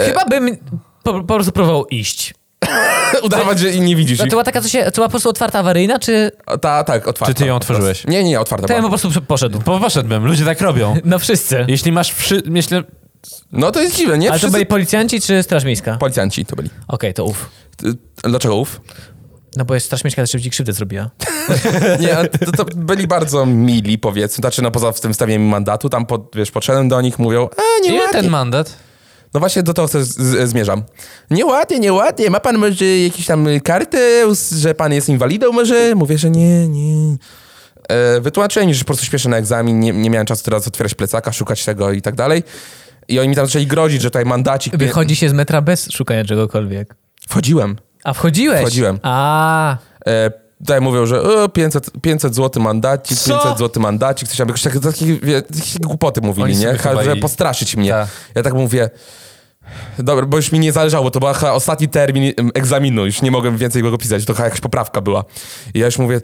Chyba 0.00 0.24
bym 0.24 0.56
po, 1.04 1.12
po 1.14 1.34
prostu 1.34 1.52
próbował 1.52 1.86
iść. 1.86 2.34
Udawać, 3.22 3.58
że 3.58 3.70
i 3.70 3.80
nie 3.80 3.96
widzisz 3.96 4.18
To 4.18 4.24
ich. 4.24 4.30
była 4.30 4.44
taka, 4.44 4.60
co 4.60 4.68
się, 4.68 4.84
to 4.84 4.90
była 4.94 5.06
po 5.06 5.10
prostu 5.10 5.28
otwarta 5.28 5.58
awaryjna, 5.58 5.98
czy 5.98 6.30
Ta, 6.60 6.84
tak, 6.84 7.08
otwarta. 7.08 7.34
Czy 7.34 7.34
ty 7.34 7.46
ją 7.46 7.56
otworzyłeś? 7.56 8.04
Nie, 8.06 8.24
nie, 8.24 8.30
nie, 8.30 8.40
otwarta 8.40 8.66
to 8.66 8.72
ja 8.74 8.82
po 8.82 8.88
prostu 8.88 9.10
poszedł? 9.28 9.58
bo 9.64 9.80
poszedłbym, 9.80 10.26
ludzie 10.26 10.44
tak 10.44 10.60
robią. 10.60 10.96
No 11.04 11.18
wszyscy. 11.18 11.64
Jeśli 11.68 11.92
masz 11.92 12.10
wszy... 12.12 12.42
Myślę, 12.46 12.82
No 13.52 13.70
to 13.70 13.82
jest 13.82 13.96
dziwne, 13.96 14.18
nie? 14.18 14.28
Ale 14.28 14.34
to 14.34 14.38
Wszyscy... 14.38 14.52
byli 14.52 14.66
policjanci 14.66 15.20
czy 15.20 15.42
Straż 15.42 15.64
Miejska? 15.64 15.90
Okej, 15.90 16.00
Policjanci 16.00 16.44
to 16.44 16.56
byli. 16.56 16.70
to 17.14 17.24
uf. 17.24 17.50
Ty- 17.76 17.94
Dlaczego 18.24 18.56
ów? 18.56 18.80
No 19.56 19.64
bo 19.64 19.74
jest 19.74 19.86
Straż 19.86 20.04
Miejska 20.04 20.22
też 20.22 20.30
szybciej 20.30 20.50
krzywdę 20.50 20.72
zrobiła. 20.72 21.10
Nie, 22.00 22.16
to, 22.46 22.52
to 22.52 22.64
byli 22.76 23.06
bardzo 23.06 23.46
mili, 23.46 23.98
powiedzmy. 23.98 24.42
Znaczy, 24.42 24.62
no 24.62 24.70
poza 24.70 24.92
tym 24.92 25.14
stawieniem 25.14 25.42
mi 25.42 25.48
mandatu, 25.48 25.88
tam, 25.88 26.06
po, 26.06 26.28
wiesz, 26.34 26.50
podszedłem 26.50 26.88
do 26.88 27.00
nich, 27.00 27.18
mówią, 27.18 27.48
a 27.56 27.84
ile 27.86 27.92
nieładnie. 27.92 28.20
ten 28.20 28.30
mandat? 28.30 28.76
No 29.34 29.40
właśnie 29.40 29.62
do 29.62 29.74
tego 29.74 29.88
z- 29.88 30.48
zmierzam. 30.50 30.82
Nieładnie, 31.30 31.78
nieładnie. 31.78 32.30
Ma 32.30 32.40
pan 32.40 32.58
może 32.58 32.84
jakieś 32.86 33.26
tam 33.26 33.46
kartę, 33.64 33.98
że 34.56 34.74
pan 34.74 34.92
jest 34.92 35.08
inwalidą 35.08 35.52
może? 35.52 35.94
Mówię, 35.94 36.18
że 36.18 36.30
nie, 36.30 36.68
nie. 36.68 37.16
E, 37.88 38.20
wytłumaczyłem 38.20 38.72
że 38.74 38.78
po 38.80 38.84
prostu 38.86 39.04
śpieszę 39.06 39.28
na 39.28 39.36
egzamin, 39.36 39.80
nie, 39.80 39.92
nie 39.92 40.10
miałem 40.10 40.26
czasu 40.26 40.44
teraz 40.44 40.68
otwierać 40.68 40.94
plecaka, 40.94 41.32
szukać 41.32 41.64
tego 41.64 41.92
i 41.92 42.02
tak 42.02 42.14
dalej. 42.14 42.42
I 43.08 43.20
oni 43.20 43.28
mi 43.28 43.36
tam 43.36 43.46
zaczęli 43.46 43.66
grozić, 43.66 44.02
że 44.02 44.10
tutaj 44.10 44.24
mandacik... 44.24 44.76
Wychodzi 44.76 45.16
się 45.16 45.28
z 45.28 45.32
metra 45.32 45.60
bez 45.62 45.90
szukania 45.90 46.24
czegokolwiek. 46.24 46.94
Wchodziłem. 47.28 47.76
A 48.04 48.12
wchodziłeś? 48.12 48.60
Wchodziłem. 48.60 48.98
A, 49.02 49.76
E, 50.06 50.30
tutaj 50.58 50.80
mówią, 50.80 51.06
że 51.06 51.22
o, 51.22 51.48
500, 51.48 51.90
500 52.02 52.34
zł 52.34 52.62
mandacik, 52.62 53.18
Co? 53.18 53.38
500 53.38 53.58
zł 53.58 53.82
mandacik, 53.82 54.28
coś 54.28 54.38
tam, 54.38 54.48
jakoś 54.48 54.62
takie, 54.62 54.80
takie, 54.80 55.16
takie 55.42 55.78
głupoty 55.80 56.20
mówili, 56.20 56.44
Oni 56.44 56.56
nie? 56.56 56.74
chyba 56.78 57.04
Żeby 57.04 57.16
i- 57.18 57.20
postraszyć 57.20 57.76
mnie. 57.76 57.90
Tak. 57.90 58.08
Ja 58.34 58.42
tak 58.42 58.54
mówię, 58.54 58.90
dobra, 59.98 60.26
bo 60.26 60.36
już 60.36 60.52
mi 60.52 60.58
nie 60.58 60.72
zależało, 60.72 61.10
to 61.10 61.20
był 61.20 61.32
chyba 61.32 61.52
ostatni 61.52 61.88
termin 61.88 62.32
egzaminu, 62.54 63.06
już 63.06 63.22
nie 63.22 63.30
mogłem 63.30 63.56
więcej 63.56 63.82
go 63.82 63.98
pisać, 63.98 64.24
to 64.24 64.32
jakaś 64.32 64.60
poprawka 64.60 65.00
była. 65.00 65.24
I 65.74 65.78
ja 65.78 65.86
już 65.86 65.98
mówię, 65.98 66.20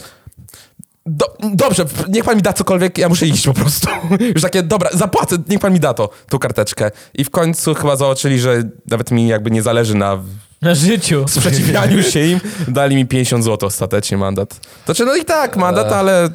do, 1.07 1.37
dobrze, 1.55 1.85
niech 2.09 2.25
pan 2.25 2.37
mi 2.37 2.43
da 2.43 2.53
cokolwiek, 2.53 2.99
ja 2.99 3.09
muszę 3.09 3.27
iść 3.27 3.47
po 3.47 3.55
prostu. 3.55 3.89
Już 4.35 4.43
takie, 4.43 4.63
dobra, 4.63 4.91
zapłacę, 4.93 5.37
niech 5.49 5.61
pan 5.61 5.73
mi 5.73 5.81
da 5.81 5.95
to, 5.95 6.11
tą 6.29 6.39
karteczkę. 6.39 6.91
I 7.15 7.25
w 7.25 7.31
końcu 7.31 7.75
chyba 7.75 7.97
zobaczyli, 7.97 8.41
że 8.41 8.63
nawet 8.91 9.11
mi 9.11 9.29
jakby 9.29 9.51
nie 9.51 9.63
zależy 9.63 9.95
na 9.95 10.19
na 10.63 10.75
życiu. 10.75 11.25
sprzeciwianiu 11.29 12.03
się 12.13 12.21
im, 12.21 12.41
dali 12.69 12.97
mi 12.97 13.07
50 13.07 13.45
zł 13.45 13.67
ostatecznie 13.67 14.17
mandat. 14.17 14.61
Znaczy, 14.85 15.05
no 15.05 15.17
i 15.17 15.25
tak, 15.25 15.57
mandat, 15.57 15.93
ale 15.93 16.29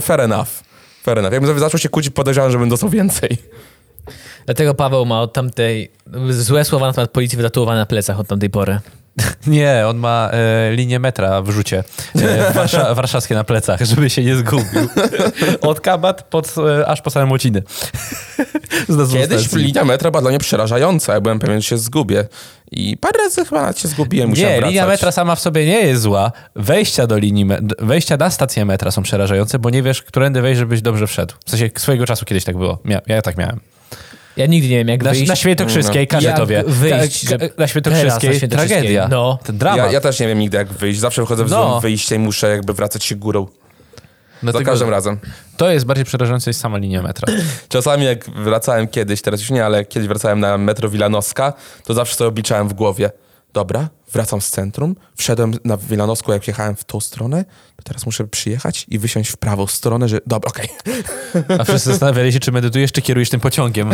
fair 0.00 0.20
enough. 0.20 0.48
Fair 1.02 1.18
enough. 1.18 1.32
Jakbym 1.32 1.58
zaczął 1.58 1.80
się 1.80 1.88
kłócić, 1.88 2.14
podejrzewam, 2.14 2.50
że 2.50 2.58
bym 2.58 2.68
dostał 2.68 2.88
więcej. 2.88 3.38
Dlatego 4.46 4.74
Paweł 4.74 5.06
ma 5.06 5.20
od 5.20 5.32
tamtej 5.32 5.92
złe 6.30 6.64
słowa 6.64 6.86
na 6.86 6.92
temat 6.92 7.10
policji 7.10 7.36
wytatuowane 7.36 7.78
na 7.78 7.86
plecach 7.86 8.20
od 8.20 8.28
tamtej 8.28 8.50
pory. 8.50 8.78
Nie, 9.46 9.84
on 9.88 9.96
ma 9.96 10.30
e, 10.32 10.72
linię 10.72 10.98
metra 10.98 11.42
w 11.42 11.50
rzucie. 11.50 11.84
E, 12.16 12.52
warsza, 12.52 12.94
warszawskie 12.94 13.34
na 13.34 13.44
plecach, 13.44 13.80
żeby 13.80 14.10
się 14.10 14.24
nie 14.24 14.36
zgubił. 14.36 14.88
Od 15.70 15.80
kabat 15.80 16.22
pod, 16.22 16.54
e, 16.80 16.86
aż 16.86 17.00
po 17.02 17.10
samym 17.10 17.30
łociny. 17.30 17.62
Kiedyś 19.12 19.52
linia 19.52 19.84
metra 19.84 20.10
była 20.10 20.20
dla 20.20 20.30
mnie 20.30 20.38
przerażająca. 20.38 21.14
Ja 21.14 21.20
byłem 21.20 21.38
pewien, 21.38 21.60
że 21.62 21.68
się 21.68 21.78
zgubię. 21.78 22.28
I 22.70 22.96
parę 22.96 23.18
razy 23.18 23.44
chyba 23.44 23.72
się 23.72 23.88
zgubiłem, 23.88 24.28
musiałem 24.28 24.50
Nie, 24.52 24.56
wracać. 24.56 24.70
linia 24.74 24.86
metra 24.86 25.12
sama 25.12 25.34
w 25.34 25.40
sobie 25.40 25.66
nie 25.66 25.80
jest 25.80 26.02
zła. 26.02 26.32
Wejścia 26.56 27.06
do 27.06 27.18
linii, 27.18 27.46
wejścia 27.78 28.16
na 28.16 28.30
stację 28.30 28.64
metra 28.64 28.90
są 28.90 29.02
przerażające, 29.02 29.58
bo 29.58 29.70
nie 29.70 29.82
wiesz, 29.82 30.02
którędy 30.02 30.42
wejść, 30.42 30.58
żebyś 30.58 30.82
dobrze 30.82 31.06
wszedł. 31.06 31.34
W 31.46 31.50
sensie 31.50 31.70
swojego 31.78 32.06
czasu 32.06 32.24
kiedyś 32.24 32.44
tak 32.44 32.56
było. 32.56 32.78
Mia- 32.84 33.00
ja 33.06 33.22
tak 33.22 33.36
miałem. 33.36 33.60
Ja 34.36 34.46
nigdy 34.46 34.68
nie 34.68 34.76
wiem, 34.76 34.88
jak 34.88 35.02
Na, 35.02 35.10
wyjść. 35.10 35.28
na 35.28 35.36
Świętokrzyskiej, 35.36 36.06
każę 36.06 36.28
Jak 36.28 36.36
to 36.36 36.46
wie. 36.46 36.64
wyjść, 36.66 37.24
Ka- 37.24 37.30
że- 37.30 37.38
ka- 37.48 37.54
na 37.58 37.68
Świętokrzyskiej. 37.68 38.48
tragedia. 38.48 39.08
No. 39.10 39.38
Ten 39.44 39.58
dramat. 39.58 39.86
Ja, 39.86 39.92
ja 39.92 40.00
też 40.00 40.20
nie 40.20 40.26
wiem 40.28 40.38
nigdy 40.38 40.56
jak 40.56 40.68
wyjść. 40.72 41.00
Zawsze 41.00 41.22
wychodzę 41.22 41.44
w 41.44 41.50
No. 41.50 41.68
złym 41.70 41.80
wyjście 41.80 42.14
i 42.14 42.18
muszę 42.18 42.48
jakby 42.50 42.72
wracać 42.74 43.04
się 43.04 43.16
górą. 43.16 43.46
Za 43.46 44.50
Dlatego 44.50 44.70
każdym 44.70 44.90
razem. 44.90 45.18
To 45.56 45.70
jest 45.70 45.86
bardziej 45.86 46.04
przerażające 46.04 46.50
niż 46.50 46.56
sama 46.56 46.78
linia 46.78 47.02
metra. 47.02 47.34
Czasami 47.68 48.04
jak 48.04 48.30
wracałem 48.30 48.88
kiedyś, 48.88 49.22
teraz 49.22 49.40
już 49.40 49.50
nie, 49.50 49.64
ale 49.64 49.78
jak 49.78 49.88
kiedyś 49.88 50.08
wracałem 50.08 50.40
na 50.40 50.58
metro 50.58 50.88
Wilanowska, 50.88 51.52
to 51.84 51.94
zawsze 51.94 52.16
sobie 52.16 52.28
obliczałem 52.28 52.68
w 52.68 52.72
głowie. 52.72 53.10
Dobra, 53.52 53.88
wracam 54.12 54.40
z 54.40 54.50
centrum, 54.50 54.96
wszedłem 55.16 55.52
na 55.64 55.76
Wilanowską, 55.76 56.32
jak 56.32 56.48
jechałem 56.48 56.76
w 56.76 56.84
tą 56.84 57.00
stronę, 57.00 57.44
to 57.76 57.82
teraz 57.82 58.06
muszę 58.06 58.24
przyjechać 58.24 58.86
i 58.88 58.98
wysiąść 58.98 59.30
w 59.30 59.36
prawą 59.36 59.66
stronę, 59.66 60.08
że 60.08 60.18
dobra, 60.26 60.50
okej. 60.50 60.68
A 61.60 61.64
wszyscy 61.64 61.90
zastanawiali 61.90 62.32
się, 62.32 62.40
czy 62.40 62.52
medytujesz, 62.52 62.92
czy 62.92 63.02
kierujesz 63.02 63.30
tym 63.30 63.40
pociągiem. 63.40 63.90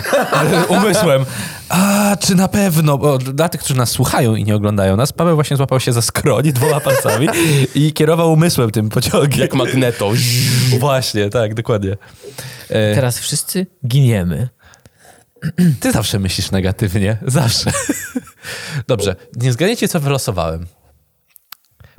Umysłem. 0.68 1.24
A, 1.68 2.16
czy 2.20 2.34
na 2.34 2.48
pewno? 2.48 2.98
Bo 2.98 3.18
dla 3.18 3.48
tych, 3.48 3.60
którzy 3.60 3.78
nas 3.78 3.90
słuchają 3.90 4.34
i 4.34 4.44
nie 4.44 4.56
oglądają 4.56 4.96
nas, 4.96 5.12
Paweł 5.12 5.34
właśnie 5.34 5.56
złapał 5.56 5.80
się 5.80 5.92
za 5.92 6.02
skroń 6.02 6.52
dwoma 6.52 6.80
palcami 6.80 7.28
i 7.74 7.92
kierował 7.92 8.32
umysłem 8.32 8.70
tym 8.70 8.88
pociągiem. 8.88 9.40
Jak 9.40 9.54
magneto. 9.54 10.10
Właśnie, 10.78 11.30
tak, 11.30 11.54
dokładnie. 11.54 11.96
E, 12.68 12.94
Teraz 12.94 13.18
wszyscy 13.18 13.66
giniemy. 13.86 14.48
Ty 15.80 15.92
zawsze 15.92 16.18
myślisz 16.18 16.50
negatywnie. 16.50 17.16
Zawsze. 17.26 17.70
Dobrze, 18.86 19.16
nie 19.36 19.52
zgadniecie, 19.52 19.88
co 19.88 20.00
wylosowałem. 20.00 20.66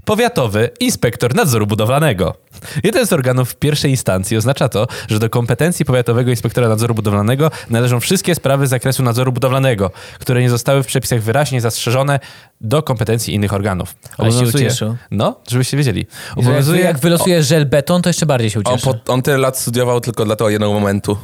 Powiatowy 0.06 0.70
inspektor 0.80 1.36
nadzoru 1.36 1.68
budowlanego. 1.68 2.36
Jeden 2.84 3.08
z 3.08 3.14
organów 3.14 3.56
pierwszej 3.56 3.92
instancji 3.92 4.38
oznacza 4.38 4.70
to, 4.70 4.88
że 5.08 5.20
do 5.20 5.30
kompetencji 5.30 5.86
powiatowego 5.86 6.32
inspektora 6.32 6.70
nadzoru 6.70 6.94
budowlanego 6.96 7.52
należą 7.70 8.00
wszystkie 8.00 8.36
sprawy 8.36 8.68
z 8.68 8.70
zakresu 8.70 9.04
nadzoru 9.04 9.32
budowlanego, 9.32 9.92
które 10.20 10.42
nie 10.42 10.50
zostały 10.50 10.84
w 10.84 10.88
przepisach 10.88 11.22
wyraźnie 11.22 11.62
zastrzeżone 11.62 12.20
do 12.62 12.84
kompetencji 12.84 13.34
innych 13.34 13.54
organów. 13.54 13.96
Ale 14.18 14.32
się 14.32 14.46
ucieszył. 14.46 14.96
No, 15.12 15.36
żebyście 15.50 15.78
wiedzieli. 15.78 16.08
Obowiązuje, 16.36 16.84
jak 16.84 17.00
wylosuje 17.00 17.44
żel 17.44 17.66
beton, 17.66 18.02
to 18.02 18.10
jeszcze 18.10 18.26
bardziej 18.26 18.50
się 18.50 18.62
On, 18.66 18.74
ucieszę. 18.74 18.94
po, 19.06 19.14
on 19.14 19.22
tyle 19.22 19.38
lat 19.38 19.60
studiował 19.60 20.02
tylko 20.02 20.26
dla 20.26 20.36
tego 20.36 20.50
jednego 20.50 20.74
momentu. 20.74 21.18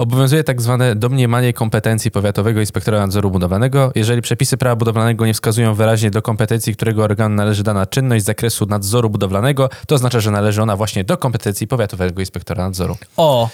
Obowiązuje 0.00 0.44
tak 0.44 0.62
zwane 0.62 0.96
domniemanie 0.96 1.52
kompetencji 1.52 2.10
powiatowego 2.10 2.60
inspektora 2.60 2.98
nadzoru 2.98 3.30
budowlanego, 3.30 3.92
jeżeli 3.94 4.22
przepisy 4.22 4.56
prawa 4.56 4.76
budowlanego 4.76 5.26
nie 5.26 5.34
wskazują 5.34 5.74
wyraźnie 5.74 6.10
do 6.10 6.22
kompetencji, 6.22 6.74
którego 6.76 7.02
organu 7.04 7.34
należy 7.34 7.62
dana 7.62 7.86
czynność 7.86 8.22
z 8.24 8.26
zakresu 8.26 8.66
nadzoru 8.66 9.10
budowlanego, 9.10 9.70
to 9.86 9.94
oznacza, 9.94 10.20
że 10.20 10.30
należy 10.30 10.62
ona 10.62 10.76
właśnie 10.76 11.04
do 11.04 11.16
kompetencji 11.16 11.66
powiatowego 11.66 12.20
inspektora 12.20 12.64
nadzoru. 12.64 12.96
O, 13.16 13.48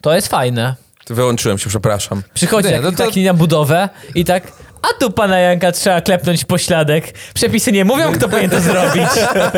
to 0.00 0.14
jest 0.14 0.28
fajne. 0.28 0.74
Wyłączyłem 1.10 1.58
się, 1.58 1.68
przepraszam. 1.68 2.22
Przychodzi 2.34 2.68
Nie, 2.68 2.80
no 2.80 2.90
to- 2.92 2.96
taki 2.96 3.24
na 3.24 3.34
budowę 3.34 3.88
i 4.14 4.24
tak, 4.24 4.52
a 4.90 5.00
tu 5.00 5.10
pana 5.10 5.38
Janka 5.38 5.72
trzeba 5.72 6.00
klepnąć 6.00 6.42
w 6.42 6.46
pośladek. 6.46 7.14
Przepisy 7.34 7.72
nie 7.72 7.84
mówią, 7.84 8.12
kto 8.12 8.28
powinien 8.28 8.50
to 8.50 8.60
zrobić. 8.60 9.08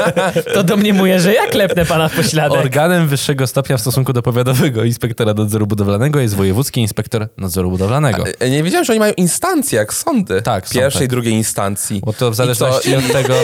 to 0.55 0.63
domniemuje, 0.65 1.21
że 1.21 1.35
ja 1.35 1.47
klepnę 1.47 1.85
pana 1.85 2.09
w 2.09 2.13
pośladek. 2.17 2.59
Organem 2.61 3.09
wyższego 3.09 3.47
stopnia 3.47 3.77
w 3.77 3.81
stosunku 3.81 4.13
do 4.13 4.23
powiatowego 4.23 4.85
inspektora 4.85 5.35
nadzoru 5.35 5.67
budowlanego 5.67 6.21
jest 6.21 6.35
wojewódzki 6.35 6.81
inspektor 6.81 7.29
nadzoru 7.37 7.71
budowlanego. 7.71 8.25
E, 8.41 8.51
Nie 8.51 8.63
wiedziałem, 8.63 8.85
że 8.85 8.93
oni 8.93 9.01
mają 9.01 9.13
instancje, 9.17 9.79
jak 9.79 9.95
sądy. 9.95 10.43
Tak, 10.43 10.69
Pierwszej, 10.71 11.01
tak. 11.03 11.11
drugiej 11.11 11.33
instancji. 11.35 12.01
Bo 12.05 12.13
to 12.13 12.31
w 12.31 12.33
I 12.33 12.37
zależności 12.37 12.91
co- 12.93 12.99
od 12.99 13.13
tego... 13.23 13.35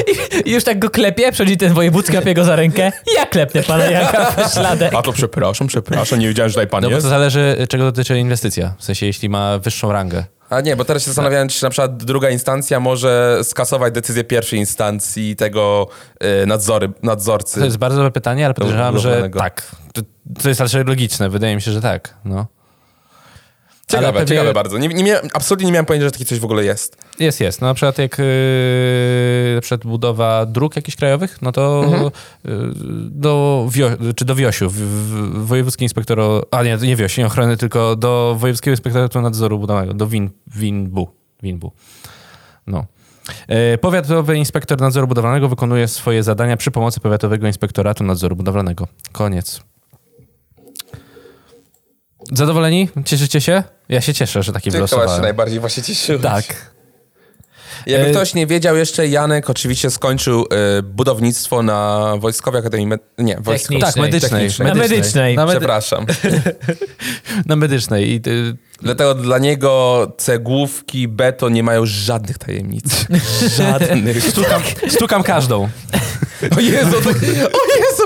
I 0.44 0.50
już 0.50 0.64
tak 0.64 0.78
go 0.78 0.90
klepie, 0.90 1.32
przychodzi 1.32 1.56
ten 1.56 1.72
wojewódzki, 1.74 2.16
łapie 2.16 2.34
go 2.34 2.44
za 2.44 2.56
rękę. 2.56 2.92
Ja 3.16 3.26
klepnę 3.26 3.62
pana 3.62 3.84
Janka 3.84 4.24
w 4.30 4.34
pośladek. 4.34 4.94
A 4.94 5.02
to 5.02 5.12
przepraszam, 5.12 5.66
przepraszam, 5.66 6.18
nie 6.18 6.28
wiedziałem, 6.28 6.50
że 6.50 6.54
tutaj 6.54 6.66
pan 6.66 6.82
No 6.82 6.88
bo 6.88 6.94
jest. 6.94 7.04
to 7.06 7.10
zależy, 7.10 7.56
czego 7.68 7.84
dotyczy 7.84 8.18
inwestycja. 8.18 8.74
W 8.78 8.84
sensie, 8.84 9.06
jeśli 9.06 9.28
ma 9.28 9.58
wyższą 9.58 9.92
rangę. 9.92 10.24
A 10.54 10.60
nie, 10.60 10.76
bo 10.76 10.84
teraz 10.84 11.02
się 11.02 11.06
zastanawiałem, 11.06 11.48
czy 11.48 11.62
na 11.62 11.70
przykład 11.70 12.04
druga 12.04 12.30
instancja 12.30 12.80
może 12.80 13.40
skasować 13.42 13.94
decyzję 13.94 14.24
pierwszej 14.24 14.58
instancji 14.58 15.36
tego 15.36 15.88
y, 16.42 16.46
nadzory, 16.46 16.92
nadzorcy. 17.02 17.58
To 17.58 17.64
jest 17.64 17.76
bardzo 17.76 17.96
dobre 17.96 18.10
pytanie, 18.10 18.44
ale 18.44 18.54
podejrzewam, 18.54 18.98
że 18.98 19.30
tak. 19.30 19.76
To, 19.92 20.02
to 20.42 20.48
jest 20.48 20.60
raczej 20.60 20.84
logiczne. 20.84 21.30
Wydaje 21.30 21.54
mi 21.54 21.62
się, 21.62 21.72
że 21.72 21.80
tak. 21.80 22.14
No. 22.24 22.46
Ciekawe, 23.96 24.18
pewnie- 24.18 24.36
ciekawe 24.36 24.52
bardzo. 24.52 24.78
Nie, 24.78 24.88
nie 24.88 25.04
miałem, 25.04 25.28
absolutnie 25.34 25.66
nie 25.66 25.72
miałem 25.72 25.86
pojęcia, 25.86 26.06
że 26.06 26.10
takie 26.12 26.24
coś 26.24 26.38
w 26.38 26.44
ogóle 26.44 26.64
jest. 26.64 26.96
Jest, 27.18 27.40
jest. 27.40 27.60
No 27.60 27.66
na 27.66 27.74
przykład 27.74 27.98
jak 27.98 28.18
yy, 28.18 28.24
na 29.54 29.60
przykład 29.60 29.82
budowa 29.86 30.46
dróg 30.46 30.76
jakichś 30.76 30.96
krajowych, 30.96 31.42
no 31.42 31.52
to 31.52 31.84
Mhm. 31.84 32.02
yy, 32.44 32.50
do, 33.10 33.66
wio, 33.70 33.90
czy 34.16 34.24
do 34.24 34.34
Wiosiu, 34.34 34.70
w, 34.70 34.74
w, 34.74 35.46
wojewódzki 35.46 35.84
inspektor, 35.84 36.18
a 36.50 36.62
nie, 36.62 36.76
nie 36.76 36.96
Wiosi, 36.96 37.20
nie 37.20 37.26
ochrony, 37.26 37.56
tylko 37.56 37.96
do 37.96 38.36
wojewódzkiego 38.38 38.72
inspektoratu 38.72 39.20
nadzoru 39.20 39.58
budowlanego, 39.58 39.94
do 39.94 40.06
Win, 40.06 40.30
Winbu. 40.46 41.08
Winbu. 41.42 41.72
No. 42.66 42.84
Yy, 43.48 43.78
Powiatowy 43.78 44.36
inspektor 44.36 44.80
nadzoru 44.80 45.06
budowlanego 45.06 45.48
wykonuje 45.48 45.88
swoje 45.88 46.22
zadania 46.22 46.56
przy 46.56 46.70
pomocy 46.70 47.00
powiatowego 47.00 47.46
inspektoratu 47.46 48.04
nadzoru 48.04 48.36
budowlanego. 48.36 48.88
Koniec. 49.12 49.60
Zadowoleni? 52.34 52.88
Cieszycie 53.04 53.40
się? 53.40 53.62
Ja 53.88 54.00
się 54.00 54.14
cieszę, 54.14 54.42
że 54.42 54.52
taki 54.52 54.70
chyba 54.70 54.86
się 54.86 54.96
wylosowałem. 54.96 55.22
najbardziej 55.22 55.60
właśnie 55.60 55.82
cieszyłeś. 55.82 56.22
Tak. 56.22 56.74
Jakby 57.86 58.06
E- 58.08 58.10
ktoś 58.10 58.34
nie 58.34 58.46
wiedział 58.46 58.76
jeszcze, 58.76 59.06
Janek 59.08 59.50
oczywiście 59.50 59.90
skończył 59.90 60.42
y, 60.78 60.82
budownictwo 60.82 61.62
na 61.62 62.12
Wojskowej 62.18 62.60
Akademii... 62.60 62.86
Med- 62.86 62.98
nie, 63.18 63.36
wojsko... 63.40 63.68
Technicznej. 63.68 63.92
Tak, 63.92 63.96
medycznej. 64.02 64.50
Na 64.58 64.74
medycznej. 64.74 65.36
Na, 65.36 65.46
medy- 65.46 65.58
Przepraszam. 65.58 66.06
na 67.46 67.56
medycznej. 67.56 68.10
I, 68.10 68.16
y, 68.16 68.56
Dlatego 68.82 69.14
dla 69.14 69.38
niego 69.38 70.12
cegłówki, 70.18 71.08
beton 71.08 71.52
nie 71.52 71.62
mają 71.62 71.86
żadnych 71.86 72.38
tajemnic. 72.38 73.06
Żadnych. 73.58 74.24
stukam, 74.24 74.62
stukam 74.88 75.22
każdą. 75.22 75.68
O 76.56 76.60
Jezu, 76.60 76.90
to, 77.02 77.10
o 77.58 77.64
Jezu! 77.76 78.04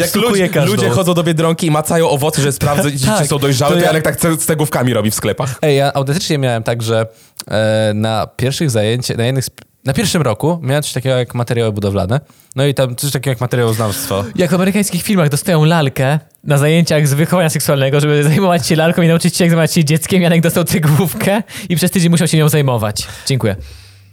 Jak 0.00 0.14
ludzie, 0.14 0.48
każdą. 0.48 0.72
ludzie 0.74 0.90
chodzą 0.90 1.14
do 1.14 1.22
Biedronki 1.22 1.66
i 1.66 1.70
macają 1.70 2.08
owoce, 2.08 2.42
żeby 2.42 2.52
sprawdzić, 2.52 3.04
Tak, 3.04 3.22
czy 3.22 3.26
są 3.28 3.38
dojrzałe, 3.38 3.74
to 3.80 3.86
to 3.88 3.94
ja- 3.96 4.02
tak 4.02 4.16
z 4.20 4.44
cegłówkami 4.46 4.94
robi 4.94 5.10
w 5.10 5.14
sklepach. 5.14 5.54
Ej, 5.62 5.76
ja 5.76 5.92
autentycznie 5.92 6.38
miałem 6.38 6.62
tak, 6.62 6.82
że 6.82 7.06
e, 7.50 7.92
na 7.94 8.26
pierwszych 8.26 8.70
zajęciach, 8.70 9.16
na 9.16 9.24
jednych 9.26 9.44
z, 9.44 9.50
na 9.84 9.92
pierwszym 9.92 10.22
roku 10.22 10.58
miałem 10.62 10.82
coś 10.82 10.92
takiego 10.92 11.16
jak 11.16 11.34
materiały 11.34 11.72
budowlane. 11.72 12.20
No 12.56 12.66
i 12.66 12.74
tam 12.74 12.96
coś 12.96 13.12
takiego 13.12 13.30
jak 13.30 13.40
materiałoznawstwo. 13.40 14.24
Jak 14.36 14.50
w 14.50 14.54
amerykańskich 14.54 15.02
filmach 15.02 15.28
dostają 15.28 15.64
lalkę 15.64 16.18
na 16.44 16.58
zajęciach 16.58 17.08
z 17.08 17.14
wychowania 17.14 17.50
seksualnego, 17.50 18.00
żeby 18.00 18.24
zajmować 18.24 18.66
się 18.68 18.76
lalką 18.76 19.02
i 19.02 19.08
nauczyć 19.08 19.36
się, 19.36 19.44
jak 19.44 19.50
zajmować 19.50 19.74
się 19.74 19.84
dzieckiem. 19.84 20.22
Janek 20.22 20.40
dostał 20.40 20.64
cygłówkę 20.64 21.42
i 21.68 21.76
przez 21.76 21.90
tydzień 21.90 22.10
musiał 22.10 22.28
się 22.28 22.38
nią 22.38 22.48
zajmować. 22.48 23.06
Dziękuję. 23.26 23.56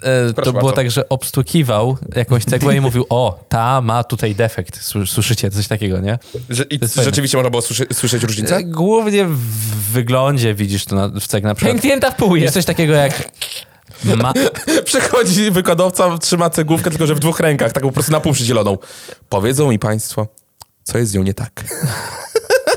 E, 0.04 0.34
to 0.34 0.42
było 0.42 0.54
bardzo. 0.54 0.72
tak, 0.72 0.92
że 0.92 1.10
obstukiwał 1.10 1.98
jakąś 2.16 2.46
cegłę 2.46 2.76
i 2.76 2.82
mówił, 2.88 3.06
o, 3.10 3.44
ta 3.50 3.82
ma 3.82 4.04
tutaj 4.04 4.36
defekt. 4.36 4.80
Sły- 4.80 5.06
Słyszycie 5.08 5.50
coś 5.52 5.68
takiego, 5.68 6.00
nie? 6.00 6.20
Że, 6.50 6.64
I 6.64 6.80
rzeczywiście 7.04 7.38
można 7.38 7.50
było 7.50 7.62
słyszy, 7.62 7.86
słyszeć 7.94 8.24
różnicę? 8.24 8.56
E, 8.58 8.64
Głównie 8.64 9.26
w 9.26 9.38
wyglądzie 9.92 10.54
widzisz 10.54 10.86
to 10.86 10.96
na, 10.96 11.20
w 11.20 11.28
ceg 11.28 11.44
na 11.44 11.56
przykład. 11.56 11.74
Pęknięta 11.74 12.12
w 12.12 12.16
pół 12.16 12.36
Jest 12.36 12.44
jest. 12.44 12.54
coś 12.54 12.66
takiego 12.66 12.94
jak... 12.94 13.30
Ma, 14.06 14.34
Przychodzi 14.86 15.52
wykładowca, 15.52 16.18
trzyma 16.18 16.50
cegłówkę, 16.50 16.90
tylko 16.90 17.08
że 17.08 17.16
w 17.16 17.20
dwóch 17.20 17.40
rękach, 17.40 17.72
taką 17.72 17.88
po 17.88 17.94
prostu 17.94 18.12
na 18.12 18.20
pół 18.20 18.34
przydzieloną. 18.34 18.78
Powiedzą 19.30 19.70
mi 19.70 19.80
państwo, 19.80 20.28
co 20.84 20.98
jest 20.98 21.12
z 21.12 21.16
nią 21.16 21.24
nie 21.24 21.34
tak. 21.34 21.52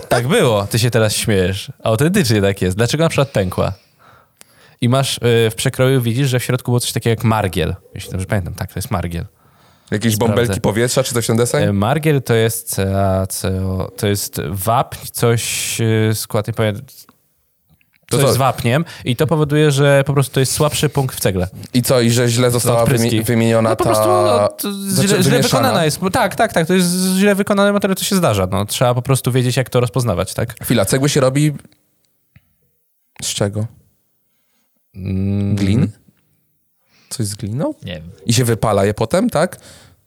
Tak 0.08 0.28
było, 0.28 0.66
ty 0.66 0.78
się 0.78 0.90
teraz 0.90 1.12
śmiejesz. 1.16 1.72
Autentycznie 1.82 2.42
tak 2.42 2.62
jest. 2.62 2.76
Dlaczego 2.76 3.04
na 3.04 3.08
przykład 3.08 3.28
pękła? 3.28 3.72
I 4.80 4.88
masz 4.88 5.16
y, 5.16 5.20
w 5.50 5.54
przekroju, 5.56 6.00
widzisz, 6.02 6.28
że 6.28 6.38
w 6.40 6.44
środku 6.44 6.70
było 6.70 6.80
coś 6.80 6.92
takiego 6.92 7.10
jak 7.10 7.24
margiel. 7.24 7.74
Jeśli 7.94 8.10
dobrze 8.12 8.26
pamiętam, 8.26 8.54
tak, 8.54 8.72
to 8.72 8.78
jest 8.78 8.90
margiel. 8.90 9.26
Jakieś 9.90 10.14
Sprawdzę. 10.14 10.36
bąbelki 10.36 10.60
powietrza, 10.60 11.02
czy 11.02 11.14
coś 11.14 11.26
ten 11.26 11.36
deseń? 11.36 11.64
Y, 11.68 11.72
Margiel 11.72 12.22
to 12.22 12.34
jest 12.34 12.76
CaCO, 12.76 13.90
to 13.96 14.06
jest 14.06 14.40
wapń, 14.50 14.98
coś 15.12 15.80
y, 15.80 16.10
skład, 16.14 16.46
nie 16.46 16.52
pamiętam, 16.52 16.84
To 18.08 18.16
coś 18.16 18.26
co? 18.26 18.32
z 18.32 18.36
wapniem 18.36 18.84
i 19.04 19.16
to 19.16 19.26
powoduje, 19.26 19.70
że 19.70 20.02
po 20.06 20.12
prostu 20.12 20.34
to 20.34 20.40
jest 20.40 20.52
słabszy 20.52 20.88
punkt 20.88 21.16
w 21.16 21.20
cegle. 21.20 21.48
I 21.74 21.82
co, 21.82 22.00
i 22.00 22.10
że 22.10 22.28
źle 22.28 22.50
została 22.50 22.84
wymieniona 23.24 23.70
No 23.70 23.76
po 23.76 23.84
ta... 23.84 23.90
prostu 23.90 24.08
no, 24.08 24.48
to 24.48 24.72
źle, 24.72 25.04
źle 25.06 25.16
wymieszana. 25.16 25.42
wykonana 25.42 25.84
jest. 25.84 26.00
Tak, 26.12 26.34
tak, 26.34 26.52
tak, 26.52 26.66
to 26.66 26.74
jest 26.74 26.88
źle 27.18 27.34
wykonany 27.34 27.72
materiał, 27.72 27.94
to 27.96 28.04
się 28.04 28.16
zdarza. 28.16 28.46
No, 28.50 28.64
trzeba 28.64 28.94
po 28.94 29.02
prostu 29.02 29.32
wiedzieć, 29.32 29.56
jak 29.56 29.70
to 29.70 29.80
rozpoznawać, 29.80 30.34
tak? 30.34 30.54
Chwila, 30.64 30.84
cegły 30.84 31.08
się 31.08 31.20
robi... 31.20 31.52
Z 33.22 33.26
czego? 33.34 33.66
Mm, 34.94 35.56
Glin? 35.56 35.88
Coś 37.10 37.26
z 37.26 37.34
gliną? 37.34 37.74
Nie 37.82 37.92
wiem. 37.94 38.10
I 38.26 38.32
się 38.32 38.44
wypala 38.44 38.84
je 38.84 38.94
potem, 38.94 39.30
tak? 39.30 39.58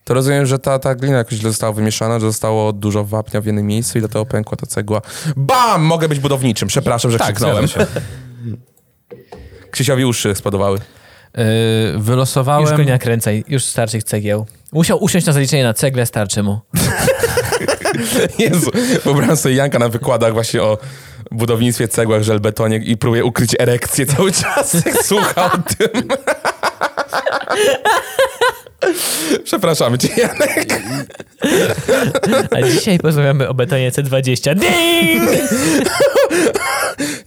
To 0.08 0.14
rozumiem, 0.14 0.46
że 0.46 0.60
ta, 0.60 0.80
ta 0.80 0.96
glina 0.96 1.18
jakoś 1.18 1.34
źle 1.34 1.50
została 1.50 1.74
wymieszana, 1.74 2.20
że 2.20 2.26
zostało 2.26 2.74
dużo 2.74 3.04
wapnia 3.04 3.42
w 3.42 3.46
jednym 3.46 3.68
miejscu 3.68 3.98
i 3.98 4.02
dlatego 4.02 4.26
pękła 4.26 4.58
ta 4.58 4.66
cegła. 4.66 5.02
Bam! 5.36 5.82
Mogę 5.82 6.10
być 6.10 6.20
budowniczym. 6.20 6.68
Przepraszam, 6.68 7.12
że 7.12 7.18
Tak, 7.18 7.28
krzyknąłem. 7.28 7.68
się. 7.68 7.86
Krzysiowi 9.72 10.06
uszy 10.06 10.36
spodobały. 10.36 10.80
Yy, 11.38 11.44
wylosowałem... 11.98 12.62
Już 12.62 12.72
go 12.72 12.84
nie 12.84 12.92
nakręcaj, 12.92 13.44
już 13.48 13.64
starszych 13.64 14.04
cegieł. 14.04 14.46
Musiał 14.72 15.04
usiąść 15.04 15.26
na 15.26 15.34
zaliczenie 15.34 15.64
na 15.64 15.74
cegle, 15.74 16.06
starczy 16.06 16.44
mu. 16.44 16.60
Jezu, 18.40 18.72
wyobrażam 19.04 19.38
sobie 19.38 19.56
Janka 19.56 19.80
na 19.80 19.90
wykładach 19.90 20.34
właśnie 20.34 20.64
o, 20.64 20.78
budownictwie, 21.32 21.88
cegłach, 21.88 22.24
żelbetonie 22.24 22.78
i 22.78 22.98
próbuje 22.98 23.26
ukryć 23.26 23.56
erekcję 23.60 24.06
cały 24.06 24.32
czas, 24.32 24.74
jak 24.74 25.04
słucha 25.04 25.46
o 25.46 25.58
tym. 25.58 26.08
Przepraszamy 29.44 29.98
cię, 29.98 30.08
Janek. 30.18 30.82
A 32.52 32.62
dzisiaj 32.62 33.00
porozmawiamy 33.00 33.48
o 33.50 33.54
betonie 33.54 33.92
C20. 33.92 34.56
Ding! 34.56 35.30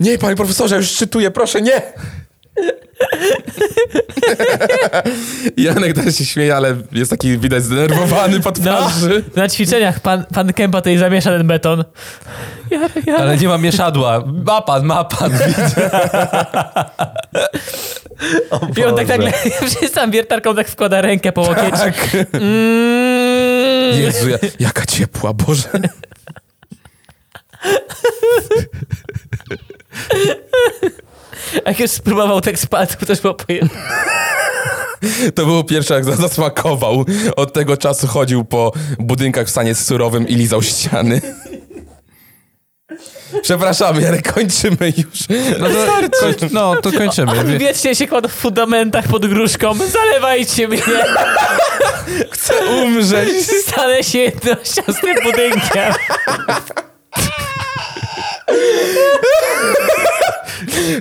Nie, 0.01 0.19
panie 0.19 0.37
profesorze, 0.37 0.77
już 0.77 0.97
czytuję, 0.97 1.31
proszę, 1.31 1.63
nie! 1.63 1.83
Janek 5.57 5.95
też 5.95 6.17
się 6.17 6.25
śmieje, 6.27 6.57
ale 6.57 6.77
jest 6.93 7.11
taki 7.11 7.39
widać 7.39 7.63
zdenerwowany 7.65 8.41
po 8.41 8.51
No, 8.51 8.55
twarzy. 8.55 9.25
na 9.37 9.49
ćwiczeniach 9.49 10.01
pan, 10.01 10.25
pan 10.35 10.53
Kępa 10.53 10.81
tutaj 10.81 10.99
zamiesza 10.99 11.31
ten 11.31 11.47
beton. 11.47 11.85
Ja, 12.71 12.81
ja. 13.07 13.17
Ale 13.17 13.37
nie 13.37 13.49
ma 13.49 13.59
mieszadła. 13.59 14.25
Ma 14.47 14.63
pan, 14.63 14.85
ma 14.87 15.05
pan. 15.05 15.33
I 18.79 18.85
on 18.85 18.97
tak 18.97 19.09
nagle, 19.09 19.33
tam 19.95 20.11
wiertarką 20.11 20.55
tak 20.55 20.69
wkłada 20.69 21.01
rękę 21.01 21.33
po 21.33 21.41
łokieć. 21.41 21.71
Tak. 21.71 21.95
Mm. 22.33 24.01
Jezu, 24.01 24.29
ja- 24.29 24.39
jaka 24.61 24.87
ciepła, 24.87 25.33
Boże. 25.33 25.69
Jak 31.67 31.81
już 31.81 31.91
spróbował 31.91 32.41
tak 32.41 32.59
spadł, 32.59 32.93
to 33.01 33.07
też 33.07 33.21
było 33.21 33.35
poje... 33.35 33.61
To 35.35 35.45
było 35.47 35.65
pierwsze, 35.65 35.95
jak 35.95 36.05
zasmakował. 36.05 37.05
Od 37.37 37.53
tego 37.53 37.77
czasu 37.77 38.07
chodził 38.07 38.45
po 38.45 38.73
budynkach 38.99 39.47
w 39.47 39.51
stanie 39.51 39.75
surowym 39.75 40.29
i 40.29 40.35
lizał 40.35 40.63
ściany. 40.63 41.21
Przepraszamy, 43.43 44.09
ale 44.09 44.23
kończymy 44.23 44.93
już. 44.97 45.39
No 45.59 45.69
to, 45.69 46.19
koń, 46.21 46.35
no, 46.53 46.77
to 46.83 46.93
kończymy. 46.93 47.41
On 47.41 47.59
wiecznie 47.59 47.95
się 47.95 48.07
kładł 48.07 48.29
w 48.29 48.33
fundamentach 48.33 49.09
pod 49.09 49.27
gruszką. 49.27 49.75
Zalewajcie 49.75 50.69
mnie. 50.69 50.83
Chcę 52.33 52.67
umrzeć. 52.67 53.29
Stanę 53.67 54.05
się 54.05 54.19
jednością 54.19 54.83
z 54.89 55.01
tym 55.01 55.15
budynkiem. 55.25 55.95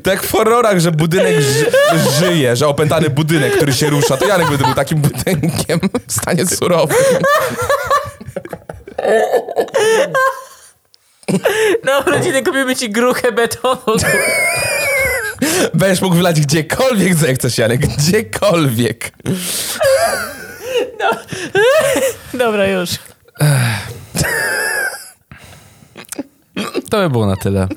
Tak 0.04 0.24
w 0.24 0.32
horrorach, 0.32 0.80
że 0.80 0.92
budynek 0.92 1.42
ży 1.42 1.72
żyje, 2.20 2.56
że 2.56 2.68
opętany 2.68 3.10
budynek, 3.10 3.56
który 3.56 3.74
się 3.74 3.90
rusza, 3.90 4.18
to 4.18 4.28
Janek 4.28 4.50
by 4.50 4.58
był 4.58 4.74
takim 4.74 5.02
budynkiem 5.02 5.80
w 6.08 6.14
stanie 6.14 6.46
surowym. 6.46 6.98
Na 11.86 12.00
urodziny 12.00 12.44
kupimy 12.44 12.76
ci 12.76 12.90
gruchę 12.90 13.32
betonu. 13.32 13.98
Będziesz 15.74 16.02
mógł 16.02 16.16
wylać 16.16 16.42
gdziekolwiek 16.42 17.16
zechcesz, 17.16 17.58
Janek, 17.58 17.82
gdziekolwiek. 17.88 19.12
Dobra, 22.34 22.68
już. 22.68 22.90
To 26.90 26.98
by 26.98 27.10
było 27.10 27.26
na 27.26 27.36
tyle. 27.36 27.68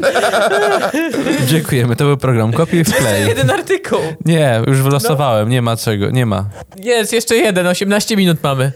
Dziękujemy. 1.46 1.96
To 1.96 2.04
był 2.04 2.16
program 2.16 2.52
Kopiuj 2.52 2.84
wklej. 2.84 3.26
Jeden 3.28 3.50
artykuł. 3.50 4.00
Nie, 4.24 4.60
już 4.66 4.82
wylosowałem. 4.82 5.48
Nie 5.48 5.62
ma 5.62 5.76
czego. 5.76 6.10
Nie 6.10 6.26
ma. 6.26 6.44
Jest, 6.76 7.12
jeszcze 7.12 7.36
jeden. 7.36 7.66
18 7.66 8.16
minut 8.16 8.38
mamy. 8.42 8.72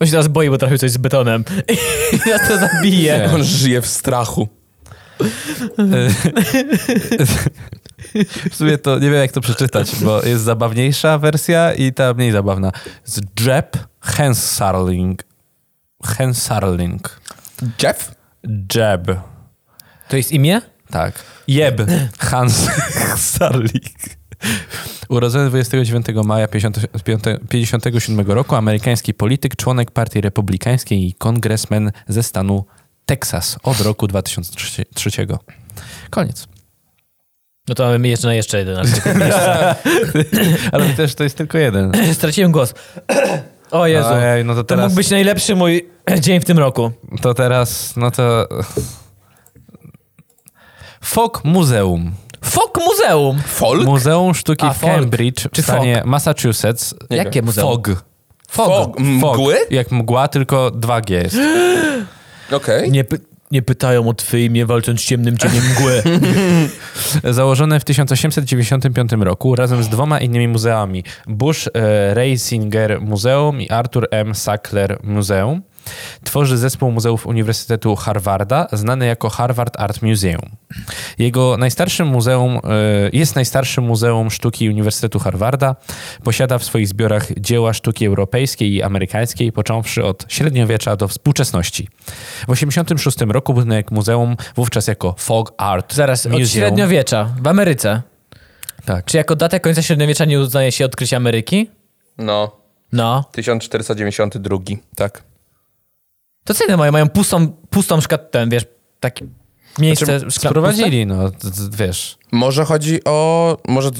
On 0.00 0.06
się 0.06 0.10
teraz 0.10 0.28
boi, 0.28 0.50
bo 0.50 0.58
trafił 0.58 0.78
coś 0.78 0.90
z 0.90 0.96
betonem. 0.96 1.44
I 2.26 2.30
nas 2.30 2.48
to 2.48 2.58
zabije. 2.58 3.18
Nie. 3.18 3.34
On 3.34 3.44
żyje 3.44 3.82
w 3.82 3.86
strachu. 3.86 4.48
W 8.50 8.54
sumie 8.56 8.78
to 8.78 8.98
nie 8.98 9.10
wiem, 9.10 9.20
jak 9.20 9.32
to 9.32 9.40
przeczytać, 9.40 9.96
bo 9.96 10.22
jest 10.22 10.44
zabawniejsza 10.44 11.18
wersja 11.18 11.74
i 11.74 11.92
ta 11.92 12.14
mniej 12.14 12.32
zabawna. 12.32 12.72
Z 13.04 13.20
Jeb 13.46 13.76
Hensarling. 14.00 15.22
Hensarling. 16.04 17.20
Jeff? 17.82 18.14
Jeb. 18.74 19.06
To 20.08 20.16
jest 20.16 20.32
imię? 20.32 20.60
Tak. 20.90 21.14
Jeb 21.48 21.80
Hans 22.30 22.68
Sarlik. 23.16 24.17
Urodzony 25.08 25.48
29 25.48 26.06
maja 26.24 26.48
1957 26.48 28.26
roku, 28.26 28.54
amerykański 28.56 29.14
polityk, 29.14 29.56
członek 29.56 29.90
Partii 29.90 30.20
Republikańskiej 30.20 31.08
i 31.08 31.12
kongresmen 31.12 31.92
ze 32.08 32.22
stanu 32.22 32.64
Teksas 33.06 33.58
od 33.62 33.80
roku 33.80 34.06
2003. 34.06 35.10
Koniec. 36.10 36.48
No 37.68 37.74
to 37.74 37.84
mamy 37.84 38.08
jeszcze 38.08 38.26
na 38.26 38.34
jeszcze 38.34 38.58
jeden 38.58 38.76
artykuł. 38.76 39.12
Ale 40.72 40.88
też 40.88 41.14
to 41.14 41.24
jest 41.24 41.36
tylko 41.36 41.58
jeden. 41.58 41.92
Straciłem 42.14 42.52
głos. 42.52 42.74
O 43.70 43.86
Jezu. 43.86 44.08
Ojej, 44.08 44.44
no 44.44 44.54
to 44.54 44.64
To 44.64 44.64
teraz, 44.64 44.84
mógł 44.84 44.96
być 44.96 45.10
najlepszy 45.10 45.56
mój 45.56 45.86
dzień 46.20 46.40
w 46.40 46.44
tym 46.44 46.58
roku. 46.58 46.90
to 47.22 47.34
teraz, 47.34 47.96
no 47.96 48.10
to... 48.10 48.48
Folk 51.00 51.44
Muzeum. 51.44 52.12
Fok 52.44 52.78
Muzeum. 52.86 53.38
Folk? 53.46 53.84
Muzeum 53.86 54.34
Sztuki 54.34 54.66
A, 54.66 54.70
w 54.72 54.78
folk. 54.78 54.92
Cambridge 54.94 55.46
Czy 55.52 55.62
w 55.62 55.64
stanie 55.64 56.02
Massachusetts. 56.04 56.94
Nie 57.10 57.16
Jakie 57.16 57.42
muzeum? 57.42 57.72
Fog. 57.72 58.04
Fog. 58.50 58.98
Mgły? 59.00 59.56
Jak 59.70 59.90
mgła, 59.92 60.28
tylko 60.28 60.70
2G 60.70 61.12
jest. 61.12 61.36
Okej. 62.52 62.90
Nie, 62.90 63.04
py- 63.04 63.20
nie 63.50 63.62
pytają 63.62 64.08
o 64.08 64.14
twoje 64.14 64.44
imię, 64.44 64.66
walcząc 64.66 65.00
z 65.00 65.04
ciemnym 65.04 65.38
cieniem 65.38 65.64
mgły. 65.70 66.02
Założone 67.34 67.80
w 67.80 67.84
1895 67.84 69.12
roku 69.12 69.54
razem 69.54 69.82
z 69.82 69.88
dwoma 69.88 70.20
innymi 70.20 70.48
muzeami. 70.48 71.04
Bush 71.26 71.68
e, 71.74 72.14
Reisinger 72.14 73.00
Muzeum 73.00 73.60
i 73.60 73.70
Arthur 73.70 74.08
M. 74.10 74.34
Sackler 74.34 74.98
Muzeum. 75.02 75.62
Tworzy 76.24 76.56
zespół 76.58 76.90
muzeów 76.90 77.26
Uniwersytetu 77.26 77.96
Harvarda, 77.96 78.66
znany 78.72 79.06
jako 79.06 79.28
Harvard 79.30 79.80
Art 79.80 80.02
Museum. 80.02 80.50
Jego 81.18 81.56
najstarszym 81.56 82.08
muzeum 82.08 82.56
e, 82.56 82.60
jest 83.12 83.34
najstarszym 83.36 83.84
muzeum 83.84 84.30
sztuki 84.30 84.68
Uniwersytetu 84.68 85.18
Harvarda. 85.18 85.76
Posiada 86.24 86.58
w 86.58 86.64
swoich 86.64 86.88
zbiorach 86.88 87.26
dzieła 87.40 87.72
sztuki 87.74 88.06
europejskiej 88.06 88.72
i 88.74 88.82
amerykańskiej, 88.82 89.52
począwszy 89.52 90.04
od 90.04 90.24
średniowiecza 90.28 90.96
do 90.96 91.08
współczesności. 91.08 91.88
W 92.06 92.50
1986 92.50 93.18
roku 93.28 93.54
budynek 93.54 93.90
muzeum, 93.90 94.36
wówczas 94.56 94.86
jako 94.86 95.14
Fog 95.18 95.52
Art 95.56 95.94
Zaraz, 95.94 96.26
od 96.26 96.32
Museum, 96.32 96.48
średniowiecza 96.48 97.28
w 97.42 97.46
Ameryce. 97.46 98.02
tak, 98.84 99.04
Czy 99.04 99.16
jako 99.16 99.36
datę 99.36 99.60
końca 99.60 99.82
średniowiecza 99.82 100.24
nie 100.24 100.40
uznaje 100.40 100.72
się 100.72 100.84
odkrycie 100.84 101.16
Ameryki? 101.16 101.70
No, 102.18 102.58
No. 102.92 103.24
1492, 103.32 104.58
tak. 104.96 105.22
To 106.48 106.54
co 106.54 106.64
inne 106.64 106.76
mają? 106.76 106.92
Mają 106.92 107.08
pustą, 107.08 107.48
pustą 107.70 108.00
szkat, 108.00 108.30
ten, 108.30 108.50
wiesz, 108.50 108.64
taki 109.00 109.24
miejsce 109.78 110.06
Znaczy, 110.06 110.26
szkla- 110.26 110.48
Sprowadzili, 110.48 111.06
no, 111.06 111.30
wiesz. 111.78 112.18
Może 112.32 112.64
chodzi 112.64 113.04
o... 113.04 113.56
Może 113.68 113.90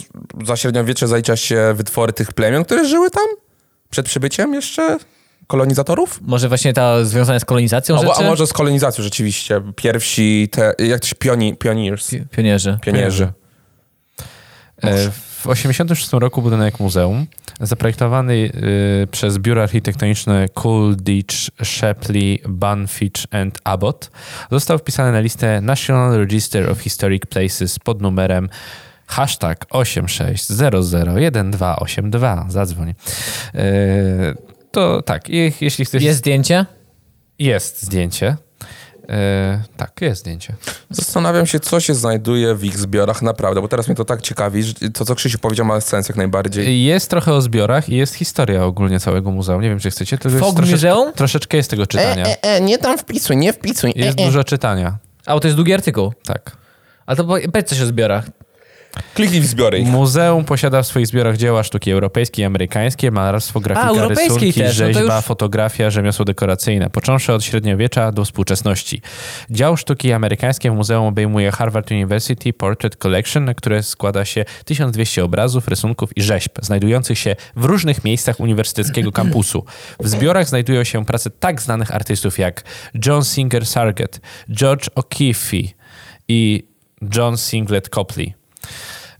za 0.46 0.56
średniowiecze 0.56 1.08
zalicza 1.08 1.36
się 1.36 1.74
wytwory 1.74 2.12
tych 2.12 2.32
plemion, 2.32 2.64
które 2.64 2.84
żyły 2.88 3.10
tam? 3.10 3.26
Przed 3.90 4.06
przybyciem 4.06 4.54
jeszcze 4.54 4.98
kolonizatorów? 5.46 6.20
Może 6.22 6.48
właśnie 6.48 6.72
ta 6.72 7.04
związana 7.04 7.40
z 7.40 7.44
kolonizacją 7.44 7.98
Albo, 7.98 8.14
rzeczy? 8.14 8.26
a 8.26 8.30
może 8.30 8.46
z 8.46 8.52
kolonizacją 8.52 9.04
rzeczywiście. 9.04 9.62
Pierwsi 9.76 10.48
te... 10.52 10.74
Jak 10.78 11.00
to 11.00 11.06
się... 11.06 11.14
Pioni, 11.14 11.56
pioneers. 11.56 12.10
Pi- 12.10 12.24
Pionierzy. 12.30 12.78
Pionierzy. 12.82 13.32
E, 14.84 15.10
W 15.38 15.42
1986 15.42 16.12
roku 16.12 16.42
budynek 16.42 16.80
muzeum, 16.80 17.26
zaprojektowany 17.60 18.34
y, 18.34 18.50
przez 19.10 19.38
biuro 19.38 19.62
architektoniczne 19.62 20.46
Coolidge, 20.62 21.34
Shapley, 21.64 22.38
Banfitch 22.48 23.22
and 23.30 23.58
Abbott, 23.64 24.10
został 24.50 24.78
wpisany 24.78 25.12
na 25.12 25.20
listę 25.20 25.60
National 25.60 26.18
Register 26.18 26.70
of 26.70 26.80
Historic 26.80 27.26
Places 27.26 27.78
pod 27.78 28.02
numerem 28.02 28.48
hashtag 29.06 29.66
86001282. 29.70 32.50
Zadzwoń. 32.50 32.94
E, 33.54 33.64
To 34.72 35.02
tak, 35.02 35.28
je- 35.28 35.52
jeśli 35.60 35.84
chcesz... 35.84 36.02
Jest 36.02 36.18
zdjęcie? 36.18 36.66
jest 37.38 37.82
zdjęcie. 37.82 38.36
E, 39.10 39.62
tak, 39.76 39.92
jest 40.00 40.20
zdjęcie. 40.20 40.54
Zastanawiam 40.90 41.46
się, 41.46 41.60
co 41.60 41.80
się 41.80 41.94
znajduje 41.94 42.54
w 42.54 42.64
ich 42.64 42.78
zbiorach 42.78 43.22
naprawdę, 43.22 43.60
bo 43.62 43.68
teraz 43.68 43.88
mnie 43.88 43.94
to 43.94 44.04
tak 44.04 44.22
ciekawi, 44.22 44.62
że 44.62 44.74
to, 44.94 45.04
co 45.04 45.14
Krzysiu 45.14 45.38
powiedział, 45.38 45.66
ma 45.66 45.80
sens 45.80 46.08
jak 46.08 46.16
najbardziej. 46.16 46.84
Jest 46.84 47.10
trochę 47.10 47.32
o 47.32 47.40
zbiorach 47.40 47.88
i 47.88 47.96
jest 47.96 48.14
historia 48.14 48.64
ogólnie 48.64 49.00
całego 49.00 49.30
muzeum. 49.30 49.62
Nie 49.62 49.68
wiem, 49.68 49.78
czy 49.80 49.90
chcecie. 49.90 50.18
To 50.18 50.28
jest 50.28 50.40
Fog 50.40 50.56
troszeczkę, 50.56 51.12
troszeczkę 51.14 51.56
jest 51.56 51.70
tego 51.70 51.86
czytania. 51.86 52.26
e, 52.42 52.60
nie 52.60 52.78
tam 52.78 52.98
wpisuj, 52.98 53.36
nie 53.36 53.52
wpisuj. 53.52 53.92
Jest 53.96 54.18
dużo 54.18 54.44
czytania. 54.44 54.98
A, 55.26 55.34
bo 55.34 55.40
to 55.40 55.48
jest 55.48 55.56
długi 55.56 55.74
artykuł. 55.74 56.12
Tak. 56.24 56.56
A 57.06 57.16
to 57.16 57.24
po- 57.24 57.38
powiedz 57.52 57.68
coś 57.68 57.80
o 57.80 57.86
zbiorach. 57.86 58.24
Kliknij 59.14 59.40
w 59.40 59.46
zbiory 59.46 59.78
ich. 59.78 59.88
Muzeum 59.88 60.44
posiada 60.44 60.82
w 60.82 60.86
swoich 60.86 61.06
zbiorach 61.06 61.36
dzieła 61.36 61.62
sztuki 61.62 61.90
europejskie 61.90 62.42
i 62.42 62.44
amerykańskie, 62.44 63.10
malarstwo, 63.10 63.60
grafika, 63.60 63.88
europejskiej 63.88 64.28
rysunki, 64.28 64.52
też, 64.52 64.78
no 64.78 64.86
to 64.86 64.92
rzeźba, 64.92 65.16
już- 65.16 65.24
fotografia, 65.24 65.90
rzemiosło 65.90 66.24
dekoracyjne, 66.24 66.90
począwszy 66.90 67.32
od 67.32 67.44
średniowiecza 67.44 68.12
do 68.12 68.24
współczesności. 68.24 69.02
Dział 69.50 69.76
sztuki 69.76 70.12
amerykańskie 70.12 70.70
w 70.70 70.74
muzeum 70.74 71.06
obejmuje 71.06 71.50
Harvard 71.52 71.90
University 71.90 72.52
Portrait 72.52 72.96
Collection, 72.96 73.44
na 73.44 73.54
które 73.54 73.82
składa 73.82 74.24
się 74.24 74.44
1200 74.64 75.24
obrazów, 75.24 75.68
rysunków 75.68 76.16
i 76.16 76.22
rzeźb, 76.22 76.52
znajdujących 76.62 77.18
się 77.18 77.36
w 77.56 77.64
różnych 77.64 78.04
miejscach 78.04 78.40
uniwersyteckiego 78.40 79.12
kampusu. 79.12 79.64
W 80.00 80.08
zbiorach 80.08 80.48
znajdują 80.48 80.84
się 80.84 81.04
prace 81.06 81.30
tak 81.30 81.62
znanych 81.62 81.94
artystów 81.94 82.38
jak 82.38 82.62
John 83.06 83.24
Singer 83.24 83.66
Sargent, 83.66 84.20
George 84.50 84.88
O'Keeffe 84.90 85.68
i 86.28 86.64
John 87.16 87.36
Singlet 87.36 87.88
Copley. 87.88 88.34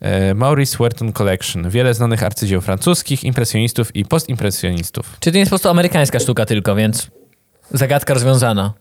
E, 0.01 0.35
Maurice 0.35 0.77
Werton 0.79 1.13
Collection. 1.13 1.71
Wiele 1.71 1.95
znanych 1.95 2.23
arcydzieł 2.23 2.61
francuskich, 2.61 3.25
impresjonistów 3.25 3.97
i 3.97 4.05
postimpresjonistów. 4.05 5.17
Czy 5.21 5.31
to 5.31 5.35
nie 5.35 5.41
jest 5.41 5.51
po 5.51 5.53
prostu 5.53 5.69
amerykańska 5.69 6.19
sztuka 6.19 6.47
tylko, 6.47 6.75
więc 6.75 7.09
zagadka 7.73 8.15
rozwiązana. 8.15 8.75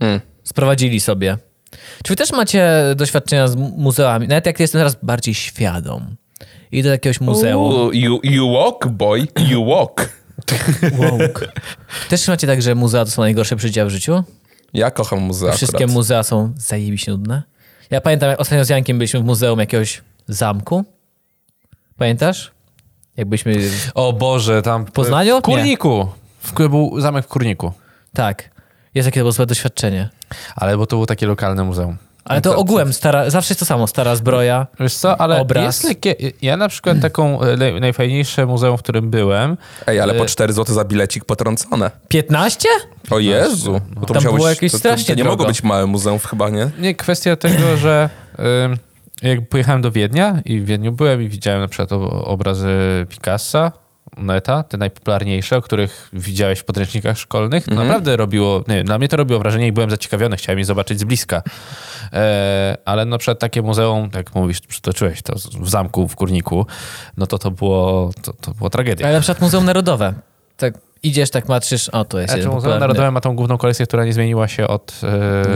Mm. 0.00 0.20
Sprowadzili 0.44 1.00
sobie. 1.00 1.38
Czy 2.04 2.12
wy 2.12 2.16
też 2.16 2.32
macie 2.32 2.72
doświadczenia 2.96 3.48
z 3.48 3.56
mu- 3.56 3.74
muzeami? 3.76 4.28
Nawet 4.28 4.46
jak 4.46 4.60
jestem 4.60 4.78
teraz 4.78 4.96
bardziej 5.02 5.34
świadom. 5.34 6.16
Idę 6.72 6.88
do 6.88 6.92
jakiegoś 6.92 7.20
muzeum. 7.20 7.72
Ooh, 7.74 7.94
you, 7.94 8.20
you 8.22 8.52
walk, 8.52 8.86
boy, 8.88 9.26
you 9.48 9.64
walk. 9.66 10.20
Woke. 10.92 11.48
Też 12.08 12.28
macie 12.28 12.46
tak, 12.46 12.62
że 12.62 12.74
muzea 12.74 13.04
to 13.04 13.10
są 13.10 13.22
najgorsze 13.22 13.56
przyjścia 13.56 13.84
w 13.86 13.90
życiu? 13.90 14.24
Ja 14.74 14.90
kocham 14.90 15.18
muzea 15.18 15.52
Wszystkie 15.52 15.76
akurat. 15.76 15.90
muzea 15.94 16.22
są 16.22 16.52
zajebiście 16.56 17.12
nudne. 17.12 17.42
Ja 17.90 18.00
pamiętam, 18.00 18.30
jak 18.30 18.40
ostatnio 18.40 18.64
z 18.64 18.68
Jankiem 18.68 18.98
byliśmy 18.98 19.20
w 19.20 19.24
muzeum 19.24 19.58
jakiegoś 19.58 20.02
zamku. 20.28 20.84
Pamiętasz? 21.96 22.50
Jak 23.16 23.28
byliśmy... 23.28 23.54
O 23.94 24.12
Boże, 24.12 24.62
tam... 24.62 24.86
W 24.86 24.90
Poznaniu? 24.90 25.38
W 25.38 25.42
Kurniku. 25.42 26.08
W, 26.42 26.52
był 26.52 27.00
zamek 27.00 27.24
w 27.24 27.28
Kurniku. 27.28 27.72
Tak. 28.12 28.50
Jest 28.94 29.06
takie 29.06 29.20
to 29.20 29.22
było 29.22 29.32
złe 29.32 29.46
doświadczenie. 29.46 30.08
Ale 30.56 30.76
bo 30.76 30.86
to 30.86 30.96
było 30.96 31.06
takie 31.06 31.26
lokalne 31.26 31.64
muzeum. 31.64 31.96
Ale 32.30 32.40
to 32.40 32.56
ogółem 32.56 32.92
stara, 32.92 33.30
zawsze 33.30 33.52
jest 33.52 33.60
to 33.60 33.66
samo. 33.66 33.86
Stara 33.86 34.16
zbroja. 34.16 34.66
Wiesz 34.80 34.94
co, 34.94 35.20
ale 35.20 35.40
Obraz. 35.40 35.64
jest 35.64 35.82
takie... 35.88 36.14
Ja 36.42 36.56
na 36.56 36.68
przykład 36.68 37.00
taką 37.00 37.40
e, 37.40 37.56
naj- 37.56 37.80
najfajniejsze 37.80 38.46
muzeum, 38.46 38.78
w 38.78 38.82
którym 38.82 39.10
byłem, 39.10 39.56
Ej, 39.86 40.00
ale 40.00 40.14
po 40.14 40.24
E, 40.24 40.26
4 40.26 40.52
zł 40.52 40.74
za 40.74 40.84
bilecik 40.84 41.24
potrącone. 41.24 41.90
15? 42.08 42.68
O 43.10 43.18
Jezu. 43.18 43.80
Bo 43.94 44.00
to 44.00 44.06
Tam 44.06 44.16
musiało 44.16 44.36
było 44.36 44.48
być, 44.48 44.56
jakieś 44.56 44.72
to, 44.72 44.78
strasznie 44.78 45.14
to 45.14 45.18
nie 45.18 45.24
mogło 45.24 45.36
drogo. 45.36 45.48
być 45.50 45.62
małe 45.62 45.86
muzeum 45.86 46.18
chyba, 46.18 46.48
nie? 46.50 46.70
Nie, 46.78 46.94
kwestia 46.94 47.36
tego, 47.36 47.76
że 47.76 48.10
jak 49.22 49.48
pojechałem 49.48 49.82
do 49.82 49.90
Wiednia 49.90 50.40
i 50.44 50.60
w 50.60 50.64
Wiedniu 50.64 50.92
byłem 50.92 51.22
i 51.22 51.28
widziałem 51.28 51.60
na 51.60 51.68
przykład 51.68 51.92
obrazy 52.24 52.68
Picassa, 53.08 53.72
Neta, 54.16 54.62
te 54.62 54.78
najpopularniejsze, 54.78 55.56
o 55.56 55.62
których 55.62 56.08
widziałeś 56.12 56.58
w 56.58 56.64
podręcznikach 56.64 57.18
szkolnych, 57.18 57.64
to 57.64 57.74
naprawdę 57.74 58.16
robiło, 58.16 58.64
nie, 58.68 58.84
dla 58.84 58.98
mnie 58.98 59.08
to 59.08 59.16
robiło 59.16 59.40
wrażenie 59.40 59.66
i 59.66 59.72
byłem 59.72 59.90
zaciekawiony, 59.90 60.36
chciałem 60.36 60.58
je 60.58 60.64
zobaczyć 60.64 61.00
z 61.00 61.04
bliska. 61.04 61.42
E, 62.12 62.76
ale 62.84 63.04
na 63.04 63.18
przykład 63.18 63.38
takie 63.38 63.62
muzeum, 63.62 64.10
jak 64.14 64.34
mówisz, 64.34 64.60
przytoczyłeś 64.60 65.22
to 65.22 65.34
w 65.60 65.70
zamku 65.70 66.08
w 66.08 66.16
Kurniku, 66.16 66.66
no 67.16 67.26
to 67.26 67.38
to 67.38 67.50
było, 67.50 68.10
to, 68.22 68.32
to 68.32 68.54
było 68.54 68.70
tragedia. 68.70 69.06
Ale 69.06 69.14
na 69.14 69.20
przykład 69.20 69.40
Muzeum 69.40 69.64
Narodowe. 69.64 70.14
Tak 70.56 70.74
idziesz, 71.02 71.30
tak 71.30 71.46
patrzysz, 71.46 71.88
o, 71.88 72.04
to 72.04 72.18
jest 72.18 72.30
Znaczy, 72.30 72.40
jeden 72.40 72.54
Muzeum. 72.54 72.78
Narodowe 72.80 73.10
ma 73.10 73.20
tą 73.20 73.36
główną 73.36 73.58
kolekcję, 73.58 73.86
która 73.86 74.04
nie 74.04 74.12
zmieniła 74.12 74.48
się 74.48 74.68
od, 74.68 75.00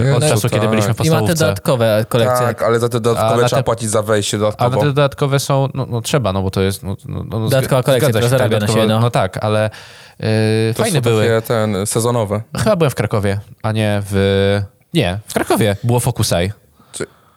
Nie, 0.05 0.15
od 0.15 0.23
no 0.23 0.29
czasu, 0.29 0.43
tak. 0.43 0.51
kiedy 0.53 0.69
byliśmy 0.69 0.95
w 0.95 0.97
I 1.05 1.11
ma 1.11 1.17
te 1.17 1.21
podstawówce. 1.21 1.35
dodatkowe 1.35 2.05
kolekcje. 2.09 2.47
Tak, 2.47 2.63
ale 2.63 2.79
za 2.79 2.89
te 2.89 3.01
dodatkowe 3.01 3.43
na 3.43 3.49
trzeba 3.49 3.63
te- 3.63 3.65
płacić 3.65 3.91
za 3.91 4.03
wejście 4.03 4.37
Ale 4.37 4.41
dodatkowo. 4.47 4.81
te 4.81 4.87
dodatkowe 4.87 5.39
są, 5.41 5.69
no, 5.75 5.87
no 5.91 6.01
trzeba, 6.01 6.33
no 6.33 6.43
bo 6.43 6.51
to 6.51 6.61
jest... 6.63 6.83
No, 6.83 6.97
no, 7.09 7.25
no, 7.31 7.41
Dodatkowa 7.41 7.81
zg- 7.81 7.85
kolekcja, 7.85 8.09
która 8.09 8.23
się, 8.25 8.29
zarabia 8.29 8.59
na 8.59 8.67
dodatkowa- 8.67 8.75
siebie, 8.83 8.95
no. 8.95 9.01
No 9.01 9.11
tak, 9.11 9.45
ale 9.45 9.71
yy, 10.21 10.27
to 10.77 10.83
fajne 10.83 10.99
są 10.99 11.03
były. 11.03 11.27
takie 11.27 11.43
ten, 11.43 11.87
sezonowe. 11.87 12.41
Chyba 12.59 12.77
byłem 12.77 12.91
w 12.91 12.95
Krakowie, 12.95 13.41
a 13.63 13.73
nie 13.73 14.03
w... 14.11 14.61
Nie, 14.95 15.19
w 15.27 15.35
Krakowie 15.35 15.77
było 15.85 16.01
Focusaj. 16.01 16.49
Czy- 16.49 16.64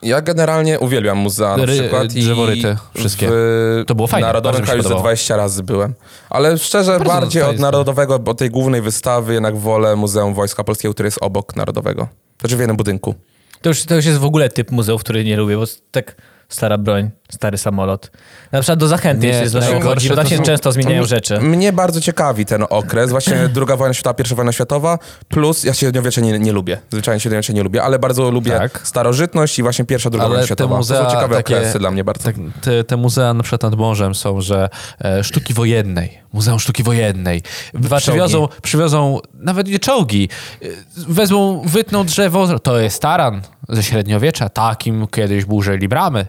Ja 0.02 0.22
generalnie 0.22 0.80
uwielbiam 0.80 1.18
muzea 1.18 1.58
na 1.58 1.66
Ry- 1.66 1.80
przykład. 1.80 2.08
drzeworyty, 2.08 2.76
wszystkie. 2.96 3.28
W 3.32 3.84
To 3.88 3.96
było 3.96 4.08
fajne, 4.08 4.28
Narodowym 4.28 4.62
kraju 4.64 4.80
ze 4.82 4.84
podobało. 4.84 5.02
20 5.04 5.38
razy 5.38 5.64
byłem. 5.64 5.94
Ale 6.30 6.58
szczerze, 6.58 6.92
Bardzo 6.92 7.14
bardziej 7.14 7.44
od. 7.44 7.60
Narodowego, 7.60 8.20
bo 8.20 8.34
tej 8.34 8.50
głównej 8.50 8.82
wystawy 8.82 9.34
jednak 9.34 9.58
wolę 9.58 9.96
Muzeum 9.96 10.34
Wojska 10.34 10.64
Polskiego, 10.64 10.94
które 10.94 11.08
jest 11.08 11.18
obok 11.22 11.56
Narodowego. 11.56 12.08
Znaczy 12.40 12.56
w 12.56 12.60
jednym 12.60 12.78
budynku. 12.78 13.16
To, 13.62 13.70
już, 13.70 13.84
to 13.86 13.96
już 13.96 14.06
jest 14.06 14.18
w 14.18 14.26
ogóle 14.26 14.50
typ 14.50 14.72
muzeów, 14.72 15.02
który 15.04 15.24
nie 15.24 15.38
lubię, 15.38 15.58
bo 15.58 15.64
tak 15.92 16.16
stara 16.50 16.78
broń, 16.78 17.10
stary 17.30 17.58
samolot. 17.58 18.12
Na 18.52 18.60
przykład 18.62 18.80
do 18.80 18.88
Zachęty 18.88 19.28
Nie, 19.28 19.34
jest, 19.34 19.54
najgorsze 19.54 20.16
bo 20.16 20.26
się 20.26 20.40
często 20.40 20.72
zmieniają 20.72 21.02
To 21.02 21.08
rzeczy. 21.08 21.40
Mnie 21.40 21.74
bardzo 21.74 22.02
ciekawi 22.02 22.46
ten 22.46 22.66
okres, 22.70 23.12
właśnie 23.12 23.36
druga 23.54 23.76
wojna 23.76 23.94
światowa, 23.94 24.14
pierwsza 24.14 24.36
wojna 24.36 24.52
światowa, 24.52 25.00
plus 25.28 25.64
ja 25.64 25.74
średniowiecze 25.74 26.22
nie, 26.22 26.40
nie 26.40 26.52
lubię, 26.52 26.78
zwyczajnie 26.92 27.20
średniowiecze 27.20 27.54
nie 27.54 27.64
lubię, 27.64 27.84
ale 27.84 28.00
bardzo 28.00 28.32
lubię 28.32 28.52
Tak. 28.52 28.82
starożytność 28.84 29.60
i 29.60 29.64
właśnie 29.64 29.86
pierwsza, 29.86 30.10
druga 30.10 30.24
Ale 30.26 30.30
wojna 30.30 30.42
te 30.42 30.48
światowa. 30.48 30.78
muzea 30.78 30.98
to 31.04 31.10
są 31.10 31.16
ciekawe 31.16 31.36
takie- 31.36 31.58
okresy 31.58 31.80
dla 31.80 31.92
mnie 31.92 32.04
bardzo. 32.04 32.24
Tak, 32.24 32.36
te, 32.62 32.84
te 32.84 32.98
muzea 32.98 33.34
na 33.34 33.44
przykład 33.44 33.64
nad 33.64 33.76
morzem 33.76 34.16
są, 34.16 34.42
że 34.42 34.70
e, 35.06 35.24
sztuki 35.24 35.54
wojennej, 35.54 36.20
Muzeum 36.34 36.60
Sztuki 36.60 36.84
Wojennej. 36.84 37.42
Dwa 37.74 37.98
przywiozą, 37.98 38.48
przywiozą 38.62 39.20
nawet 39.34 39.68
nie 39.68 39.80
czołgi, 39.80 40.30
e, 40.62 40.66
wezmą, 41.08 41.62
wytną 41.66 42.06
drzewo, 42.06 42.60
to 42.60 42.80
jest 42.80 43.02
taran 43.02 43.42
ze 43.70 43.84
średniowiecza, 43.84 44.50
takim 44.50 45.08
kiedyś 45.08 45.46
burzyli 45.46 45.88
bramy. 45.88 46.26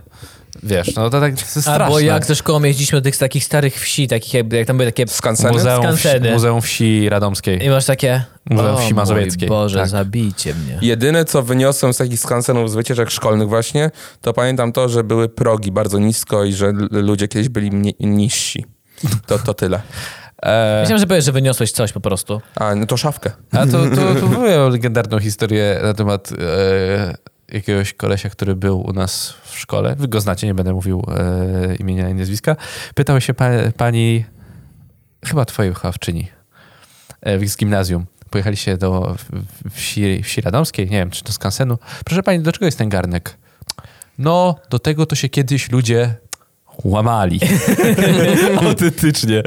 Wiesz, 0.62 0.94
no 0.96 1.11
to 1.11 1.20
tak 1.20 1.35
to 1.35 1.40
jest 1.40 1.51
straszne. 1.61 1.85
Albo 1.85 2.01
jak 2.01 2.27
ze 2.27 2.35
szkołą 2.35 2.62
jeździliśmy 2.62 2.98
do 3.01 3.05
tych 3.05 3.16
takich 3.16 3.44
starych 3.44 3.81
wsi, 3.81 4.09
takich 4.09 4.35
jakby, 4.35 4.57
jak 4.57 4.66
tam 4.66 4.77
były 4.77 4.92
takie... 4.92 5.07
Skanseny? 5.07 5.53
Muzeum, 5.53 5.83
Skanseny. 5.83 6.20
wsi, 6.27 6.33
Muzeum 6.33 6.61
Wsi 6.62 7.09
Radomskiej. 7.09 7.64
I 7.64 7.70
masz 7.70 7.85
takie... 7.87 8.24
Muzeum 8.51 8.74
o 8.74 8.79
Wsi 8.79 8.94
Mazowieckiej. 8.94 9.48
Boże, 9.48 9.79
Tak. 9.79 9.88
zabijcie 9.88 10.55
mnie. 10.55 10.79
Jedyne, 10.83 11.24
co 11.24 11.42
wyniosłem 11.42 11.92
z 11.92 11.96
takich 11.96 12.20
skansenów 12.20 12.70
z 12.70 12.74
wycieczek 12.74 13.11
szkolnych 13.11 13.48
właśnie, 13.48 13.90
to 14.20 14.33
pamiętam 14.33 14.72
to, 14.72 14.88
że 14.88 15.05
były 15.05 15.29
progi 15.29 15.72
bardzo 15.72 15.98
nisko 15.98 16.44
i 16.44 16.53
że 16.53 16.72
ludzie 16.90 17.29
kiedyś 17.29 17.48
byli 17.48 17.70
mni- 17.70 17.94
niżsi. 18.01 18.64
To, 19.27 19.38
to 19.38 19.55
tyle. 19.55 19.81
E, 20.42 20.81
Myślałem, 20.81 21.01
że 21.01 21.07
powiesz, 21.07 21.24
że 21.24 21.33
wyniosłeś 21.33 21.72
coś 21.72 21.92
po 21.92 22.01
prostu. 22.01 22.40
A, 22.55 22.74
no 22.74 22.87
to 22.87 22.96
szafkę. 22.96 23.31
A 23.53 23.66
to, 23.66 23.90
to, 23.90 24.20
to 24.20 24.27
mówię 24.27 24.59
legendarną 24.59 25.20
historię 25.20 25.81
na 25.83 25.94
temat 25.94 26.31
e, 26.33 27.14
jakiegoś 27.55 27.94
kolesia, 27.94 28.31
który 28.31 28.57
był 28.57 28.81
u 28.81 28.92
nas 28.92 29.35
w 29.44 29.59
szkole. 29.59 29.96
Wy 29.98 30.09
go 30.09 30.20
znacie, 30.20 30.46
nie 30.46 30.55
będę 30.55 30.72
mówił 30.72 31.05
e, 31.16 31.74
imienia 31.74 32.09
i 32.09 32.14
nazwiska. 32.14 32.57
Pytał 32.94 33.20
się 33.20 33.35
pa, 33.35 33.51
pani, 33.77 34.24
chyba 35.24 35.44
twojej 35.44 35.72
wychowawczyni 35.72 36.29
e, 37.22 37.48
z 37.48 37.57
gimnazjum. 37.57 38.07
Pojechaliście 38.31 38.77
do 38.77 39.16
wsi, 39.70 40.22
wsi 40.22 40.40
radomskiej, 40.40 40.87
nie 40.87 40.98
wiem, 40.98 41.11
czy 41.11 41.24
do 41.24 41.33
skansenu. 41.33 41.79
Proszę 42.05 42.22
pani, 42.22 42.40
do 42.40 42.53
czego 42.53 42.66
jest 42.66 42.79
ten 42.79 42.88
garnek? 42.88 43.37
No, 44.18 44.55
do 44.70 44.79
tego 44.79 45.07
to 45.07 45.16
się 45.16 45.29
kiedyś 45.29 45.70
ludzie 45.70 46.14
łamali. 46.84 47.40
Autentycznie. 48.66 49.42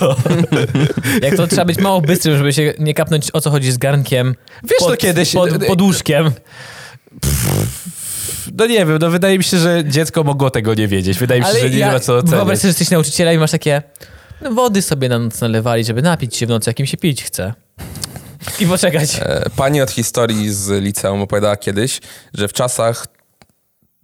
No. 0.00 0.16
Jak 1.22 1.36
to 1.36 1.46
trzeba 1.46 1.64
być 1.64 1.78
mało 1.78 2.00
bystrym, 2.00 2.36
żeby 2.38 2.52
się 2.52 2.74
nie 2.78 2.94
kapnąć 2.94 3.30
o 3.32 3.40
co 3.40 3.50
chodzi 3.50 3.72
z 3.72 3.78
garnkiem 3.78 4.34
Wiesz, 4.62 4.78
pod, 4.78 4.88
to 4.88 4.96
kiedyś- 4.96 5.32
pod, 5.32 5.66
pod 5.66 5.82
łóżkiem. 5.82 6.30
No 8.58 8.66
nie 8.66 8.86
wiem, 8.86 8.98
no 9.00 9.10
wydaje 9.10 9.38
mi 9.38 9.44
się, 9.44 9.58
że 9.58 9.82
dziecko 9.84 10.24
mogło 10.24 10.50
tego 10.50 10.74
nie 10.74 10.88
wiedzieć. 10.88 11.18
Wydaje 11.18 11.40
mi 11.40 11.46
się, 11.46 11.58
że 11.58 11.70
nie 11.70 11.86
ma 11.86 12.00
co 12.00 12.12
Wyobraź 12.12 12.32
oceniać. 12.34 12.58
sobie, 12.58 12.60
że 12.62 12.68
jesteś 12.68 12.90
nauczycielem 12.90 13.34
i 13.34 13.38
masz 13.38 13.50
takie 13.50 13.82
no, 14.42 14.50
wody 14.52 14.82
sobie 14.82 15.08
na 15.08 15.18
noc 15.18 15.40
nalewali, 15.40 15.84
żeby 15.84 16.02
napić 16.02 16.36
się 16.36 16.46
w 16.46 16.48
nocy, 16.48 16.70
jakim 16.70 16.86
się 16.86 16.96
pić 16.96 17.24
chce. 17.24 17.54
I 18.60 18.66
poczekać. 18.66 19.16
E, 19.20 19.50
Pani 19.56 19.80
od 19.82 19.90
historii 19.90 20.52
z 20.54 20.82
liceum 20.82 21.20
opowiadała 21.22 21.56
kiedyś, 21.56 22.00
że 22.34 22.48
w 22.48 22.52
czasach 22.52 23.06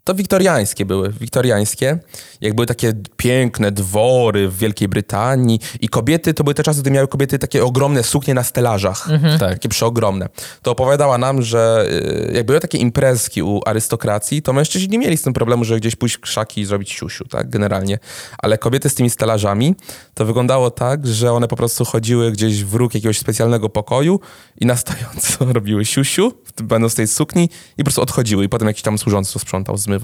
to 0.04 0.14
wiktoriańskie 0.14 0.84
były, 0.84 1.12
wiktoriańskie, 1.20 1.98
jak 2.40 2.54
były 2.54 2.66
takie 2.66 2.92
piękne 3.16 3.72
dwory 3.72 4.48
w 4.48 4.58
Wielkiej 4.58 4.88
Brytanii 4.88 5.60
i 5.80 5.88
kobiety, 5.88 6.34
to 6.34 6.44
były 6.44 6.54
te 6.54 6.62
czasy, 6.62 6.80
gdy 6.80 6.90
miały 6.90 7.08
kobiety 7.08 7.38
takie 7.38 7.64
ogromne 7.64 8.02
suknie 8.02 8.34
na 8.34 8.44
stelażach, 8.44 9.08
Tak. 9.38 9.54
takie 9.54 9.68
przeogromne. 9.68 10.28
To 10.62 10.70
opowiadała 10.70 11.18
nam, 11.18 11.42
że 11.42 11.86
y, 12.28 12.32
jak 12.34 12.46
były 12.46 12.60
takie 12.60 12.78
imprezki 12.78 13.42
u 13.42 13.60
arystokracji, 13.66 14.42
to 14.42 14.52
mężczyźni 14.52 14.88
nie 14.88 14.98
mieli 14.98 15.16
z 15.16 15.22
tym 15.22 15.32
problemu, 15.32 15.64
że 15.64 15.76
gdzieś 15.76 15.96
pójść 15.96 16.16
w 16.16 16.20
krzaki 16.20 16.60
i 16.60 16.64
zrobić 16.64 16.90
siusiu, 16.92 17.24
tak, 17.24 17.50
generalnie. 17.50 17.98
Ale 18.38 18.58
kobiety 18.58 18.88
z 18.90 18.94
tymi 18.94 19.10
stelażami, 19.10 19.74
to 20.14 20.24
wyglądało 20.24 20.70
tak, 20.70 21.06
że 21.06 21.32
one 21.32 21.48
po 21.48 21.56
prostu 21.56 21.84
chodziły 21.84 22.32
gdzieś 22.32 22.64
w 22.64 22.74
róg 22.74 22.94
jakiegoś 22.94 23.18
specjalnego 23.18 23.68
pokoju 23.68 24.20
i 24.60 24.66
na 24.66 24.76
stojąco 24.76 25.44
robiły 25.52 25.84
siusiu, 25.84 26.32
będąc 26.62 26.92
w 26.92 26.96
tej 26.96 27.08
sukni 27.08 27.44
i 27.44 27.76
po 27.78 27.84
prostu 27.84 28.02
odchodziły 28.02 28.44
i 28.44 28.48
potem 28.48 28.68
jakiś 28.68 28.82
tam 28.82 28.98
służący 28.98 29.32
to 29.32 29.38
sprzątał, 29.38 29.76
zmywał 29.76 29.99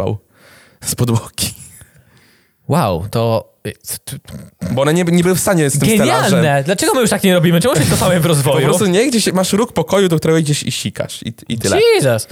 z 0.84 0.94
podłogi. 0.94 1.54
Wow, 2.68 3.06
to 3.10 3.52
Bo 4.70 4.82
one 4.82 4.94
nie, 4.94 5.04
nie 5.04 5.22
były 5.22 5.34
w 5.34 5.40
stanie 5.40 5.70
z 5.70 5.78
tym 5.78 5.88
stelażem. 5.88 6.30
Genialne! 6.30 6.64
Dlaczego 6.64 6.94
my 6.94 7.00
już 7.00 7.10
tak 7.10 7.24
nie 7.24 7.34
robimy? 7.34 7.60
Czemu 7.60 7.74
się 7.76 7.86
cofamy 7.86 8.18
w 8.20 8.22
Po 8.22 8.28
rozwoju? 8.28 8.66
prostu 8.66 8.86
nie 8.86 9.06
gdzieś 9.10 9.32
masz 9.32 9.52
róg 9.52 9.72
pokoju, 9.72 10.08
do 10.08 10.16
którego 10.18 10.38
idziesz 10.38 10.62
i 10.66 10.72
sikasz. 10.72 11.22
I, 11.22 11.32
i 11.48 11.58
tyle. 11.58 11.80
Jesus. 11.94 12.28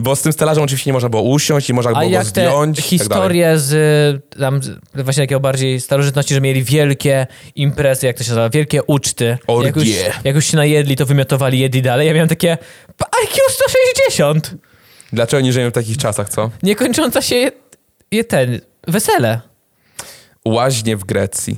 Bo 0.00 0.16
z 0.16 0.22
tym 0.22 0.32
stelażem 0.32 0.64
oczywiście 0.64 0.90
nie 0.90 0.92
można 0.92 1.08
było 1.08 1.22
usiąść, 1.22 1.68
nie 1.68 1.74
można 1.74 1.90
A 1.90 1.94
było 1.94 2.10
go 2.10 2.14
jak 2.14 2.24
te 2.24 2.30
zdjąć. 2.30 2.78
i 2.78 2.82
tak 2.82 2.88
historie 2.90 3.58
z 3.58 3.72
y, 3.72 4.38
tam 4.38 4.60
właśnie 4.94 5.22
takiego 5.22 5.40
bardziej 5.40 5.80
starożytności, 5.80 6.34
że 6.34 6.40
mieli 6.40 6.62
wielkie 6.64 7.26
imprezy, 7.54 8.06
jak 8.06 8.16
to 8.18 8.24
się 8.24 8.30
nazywa, 8.30 8.50
wielkie 8.50 8.82
uczty. 8.82 9.38
Orgie. 9.46 9.66
Jak 9.66 9.76
już, 9.76 9.88
jak 10.24 10.34
już 10.34 10.46
się 10.46 10.56
najedli, 10.56 10.96
to 10.96 11.06
wymiotowali, 11.06 11.58
jedli 11.58 11.82
dalej. 11.82 12.06
Ja 12.06 12.14
miałem 12.14 12.28
takie 12.28 12.58
"Pa, 12.96 13.06
IQ 13.22 13.36
160! 13.50 14.54
Dlaczego 15.12 15.40
nie 15.40 15.52
żyjemy 15.52 15.70
w 15.70 15.74
takich 15.74 15.96
czasach, 15.98 16.28
co? 16.28 16.50
Niekończąca 16.62 17.22
się 17.22 17.36
je, 17.36 17.52
je 18.12 18.24
ten, 18.24 18.60
wesele. 18.88 19.40
Łaźnie 20.44 20.96
w 20.96 21.04
Grecji. 21.04 21.56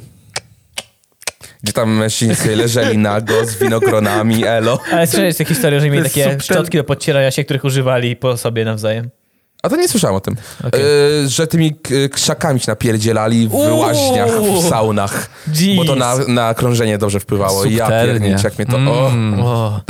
Gdzie 1.63 1.73
tam 1.73 1.91
mężczyźni 1.97 2.35
sobie 2.35 2.57
leżeli 2.57 2.99
nago 2.99 3.45
z 3.47 3.59
winogronami, 3.59 4.45
elo. 4.45 4.79
Ale 4.93 5.07
słyszałeś 5.07 5.37
tę 5.37 5.45
historię, 5.45 5.81
że 5.81 5.91
mieli 5.91 6.05
takie 6.05 6.25
subtel- 6.27 6.43
szczotki 6.43 6.79
do 6.79 6.85
podcierania 6.85 7.31
się, 7.31 7.45
których 7.45 7.65
używali 7.65 8.17
po 8.17 8.37
sobie 8.37 8.65
nawzajem. 8.65 9.11
A 9.63 9.69
to 9.69 9.77
nie 9.77 9.89
słyszałem 9.89 10.17
o 10.17 10.21
tym. 10.21 10.37
Okej. 10.65 10.81
E, 11.25 11.29
że 11.29 11.47
tymi 11.47 11.77
krzakami 12.13 12.61
się 12.61 12.71
napierdzielali 12.73 13.49
w 13.49 13.55
Uuu. 13.55 13.79
łaźniach, 13.79 14.31
w 14.31 14.69
saunach. 14.69 15.31
Jeez. 15.53 15.77
Bo 15.77 15.85
to 15.85 15.95
na, 15.97 16.17
na 16.29 16.55
krążenie 16.55 16.99
dobrze 16.99 17.21
wpływało. 17.21 17.65
I 17.65 17.75
ja 17.75 17.85
Subtelnie. 17.87 18.21
pierniczę, 18.21 18.49
jak 18.49 18.59
mnie 18.59 18.67
to... 18.67 18.77
O. 18.93 19.11
Mm. 19.11 19.41
O. 19.41 19.81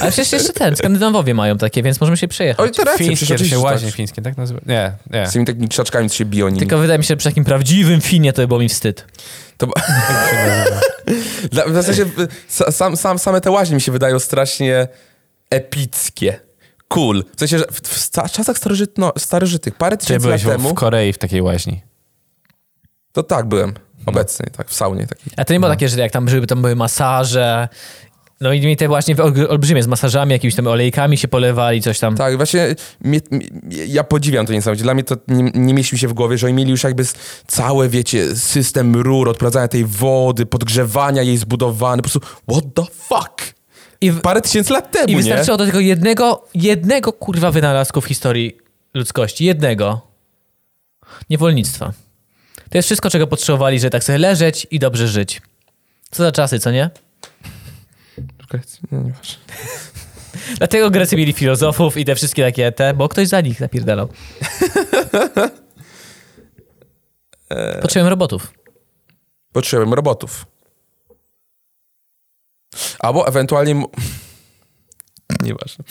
Ale 0.00 0.12
przecież 0.12 0.32
jeszcze 0.32 0.52
ten, 0.52 0.76
Skandynawowie 0.76 1.34
mają 1.34 1.58
takie, 1.58 1.82
więc 1.82 2.00
możemy 2.00 2.16
się 2.16 2.28
przejechać. 2.28 2.60
Oj, 2.78 2.84
racja, 2.84 3.06
Fińskie, 3.06 3.38
się 3.38 3.58
łaźnie 3.58 3.88
tak. 3.88 3.96
fińskie, 3.96 4.22
tak 4.22 4.36
nazywa? 4.36 4.60
Nie, 4.66 4.92
nie. 5.10 5.26
Z 5.26 5.32
tymi 5.32 5.44
takimi 5.44 5.68
krzaczkami, 5.68 6.10
co 6.10 6.16
się 6.16 6.24
biją 6.24 6.48
nimi. 6.48 6.58
Tylko 6.60 6.78
wydaje 6.78 6.98
mi 6.98 7.04
się, 7.04 7.08
że 7.08 7.16
przy 7.16 7.28
takim 7.28 7.44
prawdziwym 7.44 8.00
finie 8.00 8.32
to 8.32 8.42
by 8.42 8.48
było 8.48 8.60
mi 8.60 8.68
wstyd. 8.68 9.04
To... 9.56 9.66
bo- 9.66 9.72
Dla, 11.52 11.64
w 11.66 11.84
sensie, 11.84 12.04
sa- 12.50 12.72
sam, 12.72 12.96
sam, 12.96 13.18
same 13.18 13.40
te 13.40 13.50
łaźnie 13.50 13.74
mi 13.74 13.80
się 13.80 13.92
wydają 13.92 14.18
strasznie 14.18 14.88
epickie. 15.50 16.40
Cool. 16.92 17.24
W 17.36 17.38
sensie, 17.38 17.58
że 17.58 17.64
w, 17.72 17.80
w 17.80 18.10
czasach 18.32 18.58
starożytno, 18.58 19.12
starożytnych, 19.18 19.74
parę 19.74 19.96
Czy 19.96 20.06
tysięcy 20.06 20.28
lat 20.28 20.40
byłeś 20.40 20.42
w, 20.42 20.56
temu, 20.62 20.70
w 20.70 20.74
Korei 20.74 21.12
w 21.12 21.18
takiej 21.18 21.42
łaźni? 21.42 21.82
to 23.12 23.22
tak 23.22 23.46
byłem. 23.48 23.74
Obecny, 24.06 24.46
tak, 24.56 24.68
w 24.68 24.74
saunie 24.74 25.06
takiej. 25.06 25.32
A 25.36 25.44
to 25.44 25.52
nie 25.52 25.60
było 25.60 25.72
takie, 25.72 25.88
że 25.88 26.00
jak 26.00 26.12
tam, 26.12 26.28
żeby 26.28 26.46
tam 26.46 26.62
były 26.62 26.76
masaże, 26.76 27.68
no 28.40 28.52
i 28.52 28.60
mieli 28.60 28.76
te 28.76 28.88
właśnie 28.88 29.16
ol- 29.16 29.46
olbrzymie 29.48 29.82
z 29.82 29.86
masażami, 29.86 30.32
jakimiś 30.32 30.54
tam 30.54 30.66
olejkami 30.66 31.18
się 31.18 31.28
polewali, 31.28 31.82
coś 31.82 31.98
tam. 31.98 32.16
Tak, 32.16 32.36
właśnie 32.36 32.74
mnie, 33.00 33.20
ja 33.86 34.04
podziwiam 34.04 34.46
to 34.46 34.52
niesamowicie. 34.52 34.82
Dla 34.84 34.94
mnie 34.94 35.04
to 35.04 35.16
nie, 35.28 35.50
nie 35.54 35.74
mieści 35.74 35.94
mi 35.94 35.98
się 35.98 36.08
w 36.08 36.12
głowie, 36.12 36.38
że 36.38 36.46
oni 36.46 36.54
mieli 36.54 36.70
już 36.70 36.84
jakby 36.84 37.04
całe, 37.46 37.88
wiecie, 37.88 38.36
system 38.36 38.96
rur, 38.96 39.28
odprowadzania 39.28 39.68
tej 39.68 39.84
wody, 39.84 40.46
podgrzewania 40.46 41.22
jej 41.22 41.36
zbudowany. 41.36 42.02
Po 42.02 42.08
prostu, 42.08 42.20
what 42.50 42.64
the 42.74 42.82
fuck? 42.92 43.51
I, 44.02 44.10
w, 44.10 44.20
Parę 44.20 44.40
tysięcy 44.40 44.72
lat 44.72 44.90
temu, 44.90 45.08
I 45.08 45.10
nie? 45.10 45.16
wystarczyło 45.16 45.56
do 45.56 45.66
tego 45.66 45.80
jednego, 45.80 46.48
jednego 46.54 47.12
kurwa 47.12 47.50
wynalazku 47.50 48.00
w 48.00 48.06
historii 48.06 48.56
ludzkości. 48.94 49.44
Jednego. 49.44 50.06
Niewolnictwa. 51.30 51.92
To 52.70 52.78
jest 52.78 52.86
wszystko, 52.88 53.10
czego 53.10 53.26
potrzebowali, 53.26 53.80
żeby 53.80 53.90
tak 53.90 54.04
sobie 54.04 54.18
leżeć 54.18 54.66
i 54.70 54.78
dobrze 54.78 55.08
żyć. 55.08 55.42
Co 56.10 56.22
za 56.22 56.32
czasy, 56.32 56.58
co 56.58 56.70
nie? 56.70 56.90
Nie, 58.92 58.98
nie. 58.98 59.12
Dlatego 60.58 60.90
Grecy 60.90 61.16
mieli 61.16 61.32
filozofów 61.32 61.96
i 61.96 62.04
te 62.04 62.14
wszystkie 62.14 62.42
takie 62.42 62.72
te, 62.72 62.94
bo 62.94 63.08
ktoś 63.08 63.28
za 63.28 63.40
nich 63.40 63.60
napierdalał. 63.60 64.08
Potrzebujemy 67.82 68.10
robotów. 68.10 68.52
Potrzebujemy 69.52 69.96
robotów. 69.96 70.46
Albo 72.98 73.28
ewentualnie... 73.28 73.82
Nieważne. 75.42 75.84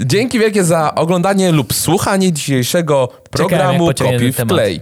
Dzięki 0.00 0.38
wielkie 0.38 0.64
za 0.64 0.94
oglądanie 0.94 1.52
lub 1.52 1.74
słuchanie 1.74 2.32
dzisiejszego 2.32 3.08
programu 3.30 3.86
pociągnie 3.86 4.18
Kopi 4.18 4.32
w 4.32 4.36
temat. 4.36 4.52
klej. 4.58 4.80